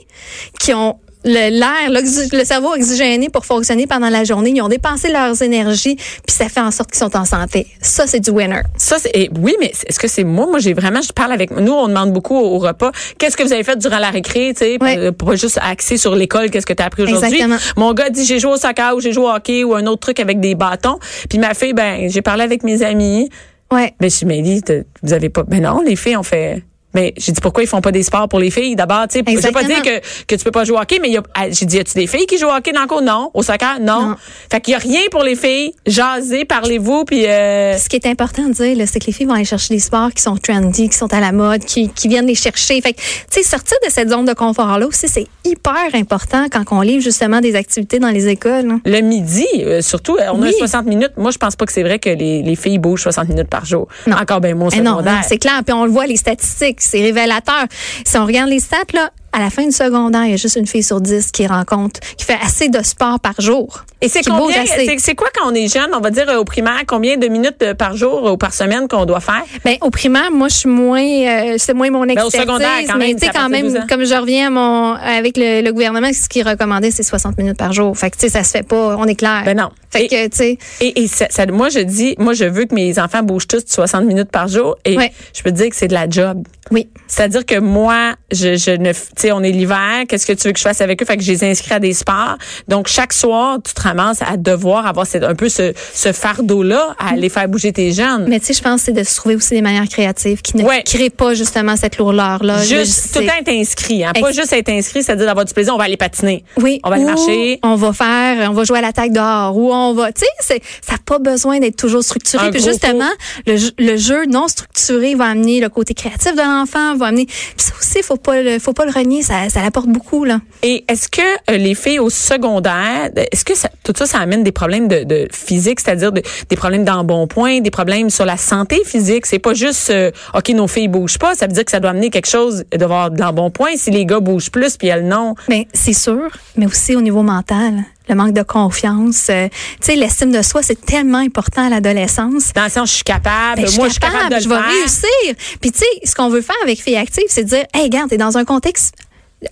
qui 0.60 0.74
ont 0.74 1.00
l'air, 1.24 1.90
le 1.90 2.44
cerveau 2.44 2.74
oxygéné 2.74 3.30
pour 3.30 3.46
fonctionner 3.46 3.88
pendant 3.88 4.10
la 4.10 4.24
journée. 4.24 4.52
Ils 4.56 4.62
ont 4.62 4.70
dépensé 4.70 5.10
leurs 5.10 5.42
énergies, 5.42 5.96
puis 5.96 6.36
ça 6.36 6.50
fait 6.50 6.62
en 6.62 6.72
sorte 6.72 6.92
qu'ils 6.92 7.00
sont 7.00 7.16
en 7.16 7.26
santé. 7.26 7.68
Ça, 7.82 8.08
c'est 8.08 8.20
du 8.20 8.30
winner. 8.30 8.62
Ça, 8.78 8.98
c'est, 9.00 9.30
oui, 9.40 9.56
mais 9.60 9.72
est-ce 9.88 10.00
que 10.00 10.08
c'est 10.08 10.24
moi? 10.24 10.48
Moi, 10.48 10.60
j'ai 10.60 10.74
vraiment, 10.74 11.02
je 11.02 11.12
parle 11.12 11.32
avec, 11.32 11.52
nous, 11.52 11.74
on 11.74 11.88
demande 11.88 12.14
beaucoup 12.14 12.36
au, 12.36 12.56
au 12.56 12.60
repas, 12.60 12.92
qu'est-ce 13.18 13.36
que 13.36 13.44
vous 13.44 13.54
avez 13.54 13.64
fait 13.64 13.78
durant 13.78 14.00
la 14.00 14.10
récré, 14.10 14.54
tu 14.54 14.66
sais, 14.66 14.78
pas 15.12 15.36
juste 15.36 15.60
axer 15.62 15.98
sur 15.98 16.16
l'école, 16.16 16.50
qu'est-ce 16.50 16.66
que 16.66 16.74
tu 16.74 16.84
as 16.84 16.86
appris 16.86 17.04
aujourd'hui? 17.04 17.42
Mon 17.76 17.94
gars 17.94 18.10
dit, 18.10 18.26
j'ai 18.26 18.40
joué 18.40 18.54
au 18.54 18.58
soccer 18.58 18.96
ou 18.96 19.02
j'ai 19.02 19.12
joué 19.12 19.26
au 19.26 19.30
hockey 19.30 19.64
ou 19.64 19.76
un 19.76 19.86
autre 19.86 20.02
truc 20.02 20.20
avec 20.20 20.40
des 20.40 20.56
bâtons. 20.56 21.00
Puis 21.30 21.40
ma 21.40 21.54
fille, 21.54 21.74
ben, 21.74 22.10
j'ai 22.10 22.22
parlé 22.22 22.44
avec 22.44 22.64
mes 22.64 22.84
amis. 22.84 23.30
Ouais. 23.72 23.94
Ben, 24.00 24.10
je 24.10 24.16
suis 24.16 24.42
dit, 24.42 24.62
vous 25.04 25.14
avez 25.14 25.30
pas, 25.30 25.44
ben 25.44 25.62
non, 25.62 25.82
les 25.82 25.96
filles 25.96 26.16
ont 26.16 26.24
fait, 26.24 26.64
mais 26.94 27.14
j'ai 27.18 27.32
dit 27.32 27.42
pourquoi 27.42 27.64
ils 27.64 27.68
font 27.68 27.82
pas 27.82 27.92
des 27.92 28.04
sports 28.04 28.28
pour 28.30 28.40
les 28.40 28.50
filles? 28.52 28.76
D'abord 28.76 29.08
tu 29.10 29.20
sais 29.20 29.24
je 29.28 29.36
veux 29.48 29.52
pas 29.52 29.64
dire 29.64 29.82
que 29.82 30.00
que 30.26 30.36
tu 30.36 30.44
peux 30.44 30.52
pas 30.52 30.64
jouer 30.64 30.78
au 30.78 30.82
hockey 30.82 31.00
mais 31.02 31.16
ah, 31.36 31.50
j'ai 31.50 31.66
dit 31.66 31.78
y 31.78 31.80
a-tu 31.80 31.94
des 31.96 32.08
filles 32.08 32.26
qui 32.26 32.38
jouent 32.38 32.48
au 32.48 32.56
hockey 32.56 32.72
dans 32.72 32.82
le 32.82 32.88
cours? 32.88 33.02
Non 33.02 33.30
au 33.34 33.44
soccer? 33.44 33.80
Non, 33.82 34.02
Non. 34.10 34.16
fait 34.52 34.62
qu'il 34.62 34.72
y 34.72 34.76
a 34.76 34.80
rien 34.80 35.02
pour 35.12 35.24
les 35.24 35.36
filles 35.36 35.74
jasez 35.86 36.46
parlez-vous 36.46 37.04
puis 37.06 37.26
euh, 37.28 37.78
Ce 37.78 37.90
qui 37.90 37.96
est 37.98 38.06
important 38.08 38.44
de 38.48 38.54
dire, 38.54 38.78
là, 38.78 38.86
c'est 38.88 39.00
que 39.00 39.06
les 39.08 39.12
filles 39.14 39.26
vont 39.26 39.34
aller 39.34 39.46
chercher 39.46 39.74
des 39.74 39.80
sports 39.80 40.12
qui 40.14 40.22
sont 40.24 40.36
trendy, 40.38 40.90
qui 40.90 40.98
sont 40.98 41.14
à 41.14 41.20
la 41.20 41.32
mode, 41.32 41.64
qui, 41.66 41.90
qui 41.90 42.08
viennent 42.08 42.26
les 42.26 42.36
chercher. 42.36 42.80
Fait 42.82 42.94
que, 42.94 43.00
tu 43.00 43.04
sais, 43.30 43.44
sortir 43.44 43.78
de 43.86 43.92
cette 43.92 44.10
zone 44.10 44.26
de 44.26 44.34
confort-là 44.34 44.86
aussi, 44.88 45.08
c'est 45.08 45.28
hyper 45.46 45.74
important 45.94 46.46
quand 46.52 46.64
on 46.72 46.82
livre 46.82 47.02
justement 47.04 47.40
des 47.42 47.56
activités 47.56 48.00
dans 48.00 48.10
les 48.10 48.28
écoles. 48.28 48.70
hein. 48.72 48.82
Le 48.86 49.02
midi, 49.02 49.46
euh, 49.60 49.82
surtout, 49.82 50.16
euh, 50.18 50.30
on 50.34 50.42
Oui. 50.42 50.50
a 50.50 50.54
60 50.54 50.86
minutes. 50.86 51.12
Moi, 51.18 51.32
je 51.32 51.38
pense 51.38 51.56
pas 51.56 51.66
que 51.66 51.72
c'est 51.74 51.84
vrai 51.84 52.00
que 52.00 52.10
les, 52.10 52.42
les 52.44 52.56
filles 52.56 52.80
bougent 52.80 53.04
60 53.04 53.30
minutes 53.30 53.50
par 53.50 53.66
jour. 53.66 53.88
Non. 54.08 54.18
Encore 54.18 54.42
bien 54.42 54.56
mon 54.56 54.70
Eh 54.70 54.80
non, 54.82 54.92
secondaire. 54.94 55.14
non, 55.16 55.20
c'est 55.28 55.38
clair. 55.38 55.62
Puis 55.66 55.74
on 55.74 55.86
le 55.86 55.92
voit, 55.92 56.06
les 56.08 56.18
statistiques, 56.18 56.77
c'est 56.78 57.02
révélateur. 57.02 57.66
Si 58.06 58.18
on 58.18 58.26
regarde 58.26 58.50
les 58.50 58.60
stats, 58.60 58.94
là, 58.94 59.12
à 59.38 59.40
la 59.40 59.50
fin 59.52 59.64
du 59.66 59.72
secondaire, 59.72 60.26
il 60.26 60.32
y 60.32 60.34
a 60.34 60.38
juste 60.38 60.56
une 60.56 60.66
fille 60.66 60.82
sur 60.82 61.00
dix 61.00 61.32
qui 61.32 61.46
rencontre, 61.46 62.00
qui 62.18 62.26
fait 62.26 62.38
assez 62.44 62.70
de 62.70 62.82
sport 62.84 63.20
par 63.20 63.40
jour. 63.40 63.84
Et 64.02 64.10
c'est 64.10 64.22
combien, 64.24 64.64
c'est, 64.98 65.16
quoi 65.16 65.28
quand 65.36 65.52
on 65.52 65.54
est 65.56 65.72
jeune, 65.72 65.90
on 65.96 66.00
va 66.00 66.10
dire 66.12 66.28
euh, 66.30 66.38
au 66.38 66.44
primaire, 66.44 66.82
combien 66.88 67.18
de 67.18 67.28
minutes 67.28 67.58
euh, 67.64 67.74
par 67.74 67.96
jour 67.96 68.32
ou 68.32 68.38
par 68.38 68.54
semaine 68.54 68.88
qu'on 68.88 69.06
doit 69.06 69.20
faire? 69.20 69.44
Ben, 69.64 69.76
au 69.82 69.90
primaire, 69.90 70.32
moi, 70.32 70.48
je 70.50 70.56
suis 70.56 70.70
moins, 70.70 71.02
euh, 71.04 71.56
c'est 71.58 71.74
moins 71.74 71.90
mon 71.92 72.02
Ben, 72.06 72.12
au 72.12 72.26
expertise. 72.26 72.42
secondaire, 72.42 72.70
quand 72.88 72.98
mais 72.98 73.08
même, 73.08 73.16
tu 73.20 73.26
sais, 73.26 73.32
quand 73.34 73.42
partir 73.50 73.58
de 73.58 73.64
12 73.64 73.74
même, 73.74 73.88
comme 73.88 74.06
je 74.06 74.14
reviens 74.16 74.48
à 74.48 74.50
mon, 74.50 74.94
avec 74.94 75.38
le, 75.38 75.62
le 75.62 75.72
gouvernement, 75.72 76.10
ce 76.14 76.28
qui 76.30 76.42
recommandait, 76.44 76.92
c'est 76.92 77.04
60 77.04 77.38
minutes 77.38 77.58
par 77.58 77.74
jour. 77.74 77.98
Fait 77.98 78.10
que, 78.12 78.16
tu 78.18 78.22
sais, 78.22 78.30
ça 78.30 78.44
se 78.44 78.52
fait 78.52 78.64
pas, 78.68 78.96
on 78.98 79.06
est 79.06 79.16
clair. 79.16 79.42
Ben 79.46 79.58
non. 79.58 79.70
Fait 79.90 80.06
Et- 80.06 80.08
que, 80.08 80.28
tu 80.30 80.38
sais, 80.38 80.58
Et, 80.82 81.02
et 81.04 81.08
ça, 81.08 81.28
ça- 81.30 81.46
moi, 81.48 81.70
je 81.70 81.80
dis, 81.80 82.16
moi, 82.20 82.34
je 82.34 82.46
veux 82.46 82.66
que 82.66 82.76
mes 82.76 83.00
enfants 83.00 83.24
bougent 83.24 83.48
tous 83.48 83.64
60 83.68 84.06
minutes 84.06 84.30
par 84.32 84.48
jour. 84.48 84.76
Et 84.86 84.96
Ouais. 84.98 85.12
je 85.34 85.42
peux 85.44 85.52
te 85.52 85.56
dire 85.56 85.70
que 85.70 85.76
c'est 85.76 85.88
de 85.88 85.94
la 85.94 86.10
job. 86.10 86.44
oui. 86.72 86.88
C'est-à-dire 87.08 87.46
que 87.46 87.58
moi, 87.58 88.14
je, 88.34 88.58
je 88.58 88.72
ne, 88.72 88.92
sais, 89.28 89.32
on 89.32 89.42
est 89.44 89.52
l'hiver, 89.52 90.04
qu'est-ce 90.08 90.26
que 90.26 90.34
tu 90.34 90.48
veux 90.48 90.54
que 90.54 90.60
je 90.60 90.64
fasse 90.64 90.82
avec 90.82 91.02
eux? 91.02 91.06
Fait 91.06 91.18
que 91.18 91.24
je 91.24 91.32
les 91.32 91.44
inscris 91.44 91.74
à 91.74 91.80
des 91.80 91.94
sports. 91.94 92.38
Donc, 92.68 92.88
chaque 92.88 93.14
soir, 93.14 93.58
tu 93.66 93.74
te 93.74 93.82
ramasses 93.82 94.22
à 94.22 94.38
devoir 94.38 94.86
avoir 94.88 95.06
cette- 95.06 95.24
un 95.24 95.36
peu 95.36 95.50
ce, 95.50 95.74
ce 95.94 96.12
fardeau-là 96.12 96.96
à 97.00 97.12
aller 97.14 97.30
faire 97.30 97.48
bouger 97.48 97.72
tes 97.74 97.92
jeunes. 97.92 98.26
Mais 98.28 98.40
tu 98.40 98.48
sais, 98.48 98.54
je 98.54 98.62
pense 98.62 98.82
que 98.82 98.86
c'est 98.88 98.92
de 98.94 99.04
se 99.04 99.16
trouver 99.16 99.36
aussi 99.36 99.54
des 99.56 99.62
manières 99.62 99.88
créatives 99.90 100.42
qui 100.42 100.58
ne 100.58 100.64
Ouais. 100.64 100.84
créent 100.84 101.10
pas 101.10 101.34
justement 101.34 101.76
cette 101.76 101.98
lourdeur-là. 101.98 102.64
Juste, 102.64 103.14
tout 103.14 103.20
le 103.22 103.28
temps 103.28 103.34
être 103.40 103.50
inscrit, 103.50 104.04
hein. 104.04 104.12
Pas 104.20 104.32
juste 104.32 104.54
être 104.54 104.70
inscrit, 104.70 105.04
c'est-à-dire 105.04 105.26
d'avoir 105.26 105.46
du 105.46 105.54
plaisir, 105.54 105.74
on 105.74 105.78
va 105.78 105.86
aller 105.86 105.98
patiner. 105.98 106.44
Oui. 106.58 106.80
On 106.84 106.90
va 106.90 106.96
aller 106.96 107.04
Ou 107.06 107.08
marcher. 107.08 107.60
On 107.64 107.76
va 107.76 107.94
faire, 107.94 108.50
on 108.50 108.54
va 108.54 108.64
jouer 108.64 108.80
à 108.80 108.82
l'attaque 108.82 109.12
dehors. 109.12 109.56
Ou 109.58 109.72
on 109.74 109.94
va, 109.94 110.12
tu 110.12 110.22
sais, 110.40 110.60
ça 110.82 110.94
n'a 110.94 110.98
pas 111.06 111.20
besoin 111.20 111.60
d'être 111.60 111.76
toujours 111.78 112.04
structuré. 112.04 112.48
Un 112.48 112.52
Puis 112.52 112.62
justement, 112.64 113.10
le, 113.46 113.58
jeu- 113.58 113.72
le 113.80 113.98
jeu 113.98 114.26
non 114.26 114.48
structuré 114.48 115.16
va 115.16 115.26
amener 115.26 115.60
le 115.60 115.70
côté 115.70 115.94
créatif 115.94 116.34
de 116.36 116.42
l'enfant, 116.42 116.96
va 116.98 117.08
amener. 117.08 117.26
Puis 117.26 117.36
ça 117.58 117.74
aussi, 117.80 118.04
faut 118.04 118.18
pas 118.18 118.42
le, 118.42 118.60
faut 118.60 118.74
pas 118.74 118.86
le 118.86 118.92
renier. 118.92 119.07
Ça, 119.22 119.50
ça 119.50 119.62
l'apporte 119.62 119.88
beaucoup 119.88 120.24
là. 120.26 120.40
Et 120.64 120.84
est-ce 120.88 121.08
que 121.10 121.22
euh, 121.52 121.58
les 121.58 121.76
filles 121.76 122.00
au 122.00 122.10
secondaire, 122.10 123.10
est-ce 123.16 123.44
que 123.46 123.56
ça- 123.56 123.70
tout 123.84 123.94
ça, 123.96 124.06
ça 124.06 124.20
amène 124.20 124.44
des 124.44 124.52
problèmes 124.52 124.88
de, 124.88 125.04
de 125.04 125.28
physique, 125.32 125.80
c'est-à-dire 125.80 126.12
de- 126.12 126.22
des 126.50 126.56
problèmes 126.56 126.84
d'embonpoint, 126.86 127.60
des 127.62 127.72
problèmes 127.72 128.10
sur 128.10 128.26
la 128.26 128.38
santé 128.38 128.82
physique? 128.86 129.26
C'est 129.26 129.40
pas 129.40 129.54
juste, 129.54 129.90
euh, 129.90 130.12
OK, 130.34 130.50
nos 130.50 130.68
filles 130.68 130.88
bougent 130.88 131.18
pas, 131.18 131.36
ça 131.36 131.48
veut 131.48 131.54
dire 131.54 131.66
que 131.66 131.72
ça 131.72 131.80
doit 131.80 131.92
amener 131.92 132.10
quelque 132.10 132.28
chose 132.30 132.64
d'avoir 132.74 133.12
de 133.12 133.20
l'embonpoint 133.20 133.72
si 133.76 133.92
les 133.92 134.06
gars 134.06 134.20
bougent 134.20 134.52
plus 134.52 134.78
puis 134.78 134.88
elles 134.88 135.08
non. 135.08 135.36
Ben 135.50 135.64
c'est 135.74 135.94
sûr, 135.94 136.28
mais 136.56 136.66
aussi 136.66 136.96
au 136.96 137.02
niveau 137.02 137.24
mental, 137.24 137.74
le 138.10 138.16
manque 138.16 138.34
de 138.34 138.44
confiance. 138.44 139.28
euh, 139.30 139.48
tu 139.50 139.58
sais, 139.82 139.96
l'estime 139.96 140.32
de 140.32 140.42
soi, 140.42 140.62
c'est 140.64 140.86
tellement 140.86 141.18
important 141.20 141.68
à 141.68 141.70
l'adolescence. 141.70 142.54
Dans 142.54 142.64
le 142.64 142.70
sens, 142.70 142.90
je 142.90 142.96
suis 142.96 143.04
capable, 143.04 143.62
Ben, 143.62 143.70
moi, 143.78 143.88
je 143.88 143.94
suis 143.94 144.00
capable 144.00 144.30
de 144.30 144.36
le 144.36 144.42
je 144.42 144.50
vais 144.50 144.58
réussir. 144.58 145.58
Puis 145.62 145.72
tu 145.72 145.80
sais, 145.80 145.86
ce 146.04 146.16
qu'on 146.16 146.30
veut 146.30 146.42
faire 146.42 146.56
avec 146.64 146.82
Filles 146.82 146.98
Actives, 146.98 147.26
c'est 147.28 147.44
de 147.44 147.50
dire, 147.50 147.66
hey, 147.74 147.84
regarde, 147.84 148.10
t'es 148.10 148.18
dans 148.18 148.38
un 148.38 148.46
contexte 148.46 148.94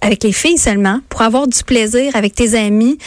avec 0.02 0.24
les 0.24 0.32
filles 0.32 0.58
seulement 0.58 1.00
pour 1.10 1.21
avoir 1.21 1.48
du 1.48 1.63
plaisir 1.63 2.15
avec 2.15 2.34
tes 2.34 2.58
amis. 2.58 2.98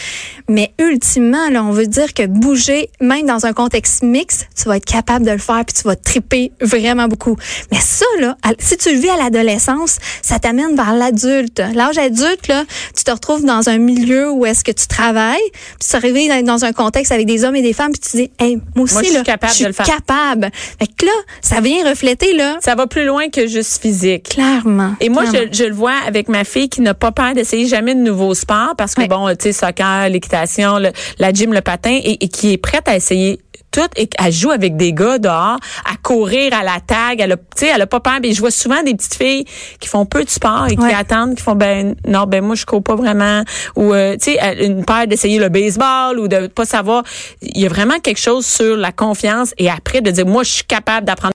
Mais 0.47 0.71
ultimement, 0.79 1.49
là, 1.49 1.63
on 1.63 1.71
veut 1.71 1.87
dire 1.87 2.13
que 2.13 2.25
bouger, 2.25 2.89
même 3.01 3.25
dans 3.25 3.45
un 3.45 3.53
contexte 3.53 4.01
mixte, 4.01 4.47
tu 4.55 4.63
vas 4.69 4.77
être 4.77 4.85
capable 4.85 5.25
de 5.25 5.31
le 5.31 5.37
faire 5.37 5.63
puis 5.65 5.75
tu 5.75 5.83
vas 5.83 5.95
triper 5.95 6.51
vraiment 6.61 7.07
beaucoup. 7.07 7.35
Mais 7.71 7.79
ça, 7.79 8.05
là, 8.19 8.37
si 8.59 8.77
tu 8.77 8.93
le 8.93 8.99
vis 8.99 9.09
à 9.09 9.17
l'adolescence, 9.17 9.97
ça 10.21 10.39
t'amène 10.39 10.75
vers 10.75 10.93
l'adulte. 10.93 11.61
L'âge 11.75 11.97
adulte, 11.97 12.47
là, 12.47 12.63
tu 12.95 13.03
te 13.03 13.11
retrouves 13.11 13.43
dans 13.45 13.67
un 13.69 13.77
milieu 13.77 14.31
où 14.31 14.45
est-ce 14.45 14.63
que 14.63 14.71
tu 14.71 14.87
travailles, 14.87 15.37
puis 15.79 15.89
tu 15.89 15.95
arrives 15.95 16.27
dans- 16.29 16.43
dans 16.59 16.65
un 16.65 16.71
contexte 16.71 17.11
avec 17.11 17.27
des 17.27 17.43
hommes 17.43 17.55
et 17.57 17.61
des 17.61 17.73
femmes, 17.73 17.91
puis 17.91 18.01
tu 18.09 18.17
dis, 18.17 18.31
hey, 18.39 18.55
moi 18.75 18.85
aussi, 18.85 18.93
Moi, 18.95 19.03
je 19.03 19.09
suis 19.09 19.23
capable 19.23 19.51
je 19.51 19.55
suis 19.55 19.63
de 19.65 19.69
le 19.69 19.73
faire. 19.73 19.85
capable. 19.85 20.49
Fait 20.53 20.87
que 20.87 21.05
là, 21.05 21.11
ça 21.41 21.59
vient 21.61 21.87
refléter, 21.87 22.33
là, 22.33 22.57
Ça 22.63 22.75
va 22.75 22.87
plus 22.87 23.05
loin 23.05 23.29
que 23.29 23.47
juste 23.47 23.81
physique. 23.81 24.29
clairement. 24.29 24.95
Et 25.01 25.09
moi, 25.09 25.23
clairement. 25.25 25.49
je, 25.51 25.57
je 25.57 25.63
le 25.65 25.73
vois 25.75 25.93
avec 26.07 26.29
ma 26.29 26.43
fille 26.43 26.68
qui 26.69 26.81
n'a 26.81 26.93
pas 26.93 27.11
peur 27.11 27.33
d'essayer 27.33 27.67
jamais 27.67 27.95
de 27.95 28.01
nouveaux 28.01 28.33
sports 28.35 28.73
parce 28.77 28.95
que 28.95 29.07
bon, 29.07 29.27
tu 29.29 29.35
sais, 29.41 29.53
soccer, 29.53 30.09
l'équitation, 30.09 30.77
le- 30.79 30.91
la 31.17 31.31
gym, 31.33 31.53
le 31.53 31.61
patin, 31.61 31.91
et, 32.03 32.23
et 32.23 32.27
qui 32.29 32.53
est 32.53 32.57
prête 32.57 32.87
à 32.87 32.95
essayer 32.95 33.39
tout 33.71 33.81
et 33.97 34.09
elle 34.17 34.31
joue 34.33 34.49
avec 34.49 34.77
des 34.77 34.93
gars 34.93 35.19
dehors, 35.19 35.57
à 35.85 35.95
courir 36.01 36.51
à 36.59 36.63
la 36.63 36.79
tag, 36.79 37.19
elle 37.21 37.33
a, 37.33 37.37
tu 37.37 37.43
sais, 37.55 37.67
elle 37.67 37.81
a 37.83 37.85
pas 37.85 37.99
peur. 37.99 38.13
Mais 38.19 38.33
je 38.33 38.39
vois 38.39 38.49
souvent 38.49 38.81
des 38.81 38.95
petites 38.95 39.13
filles 39.13 39.45
qui 39.79 39.87
font 39.87 40.07
peu 40.07 40.23
de 40.23 40.29
sport 40.29 40.65
et 40.71 40.75
qui 40.75 40.81
Ouais. 40.81 40.91
attendent, 40.91 41.35
qui 41.35 41.43
font 41.43 41.53
ben 41.53 41.93
non, 42.07 42.23
ben 42.25 42.43
moi 42.43 42.55
je 42.55 42.65
cours 42.65 42.81
pas 42.81 42.95
vraiment, 42.95 43.43
ou 43.75 43.93
euh, 43.93 44.13
tu 44.19 44.31
sais, 44.33 44.65
une 44.65 44.83
peur 44.85 45.05
d'essayer 45.05 45.37
le 45.37 45.49
baseball 45.49 46.17
ou 46.17 46.27
de 46.27 46.47
pas 46.47 46.65
savoir. 46.65 47.03
Il 47.43 47.61
y 47.61 47.67
a 47.67 47.69
vraiment 47.69 47.99
quelque 47.99 48.17
chose 48.19 48.43
sur 48.43 48.75
la 48.75 48.91
confiance 48.91 49.53
et 49.59 49.69
après 49.69 50.01
de 50.01 50.09
dire 50.09 50.25
moi 50.25 50.41
je 50.41 50.49
suis 50.49 50.63
capable 50.63 51.05
d'apprendre 51.05 51.27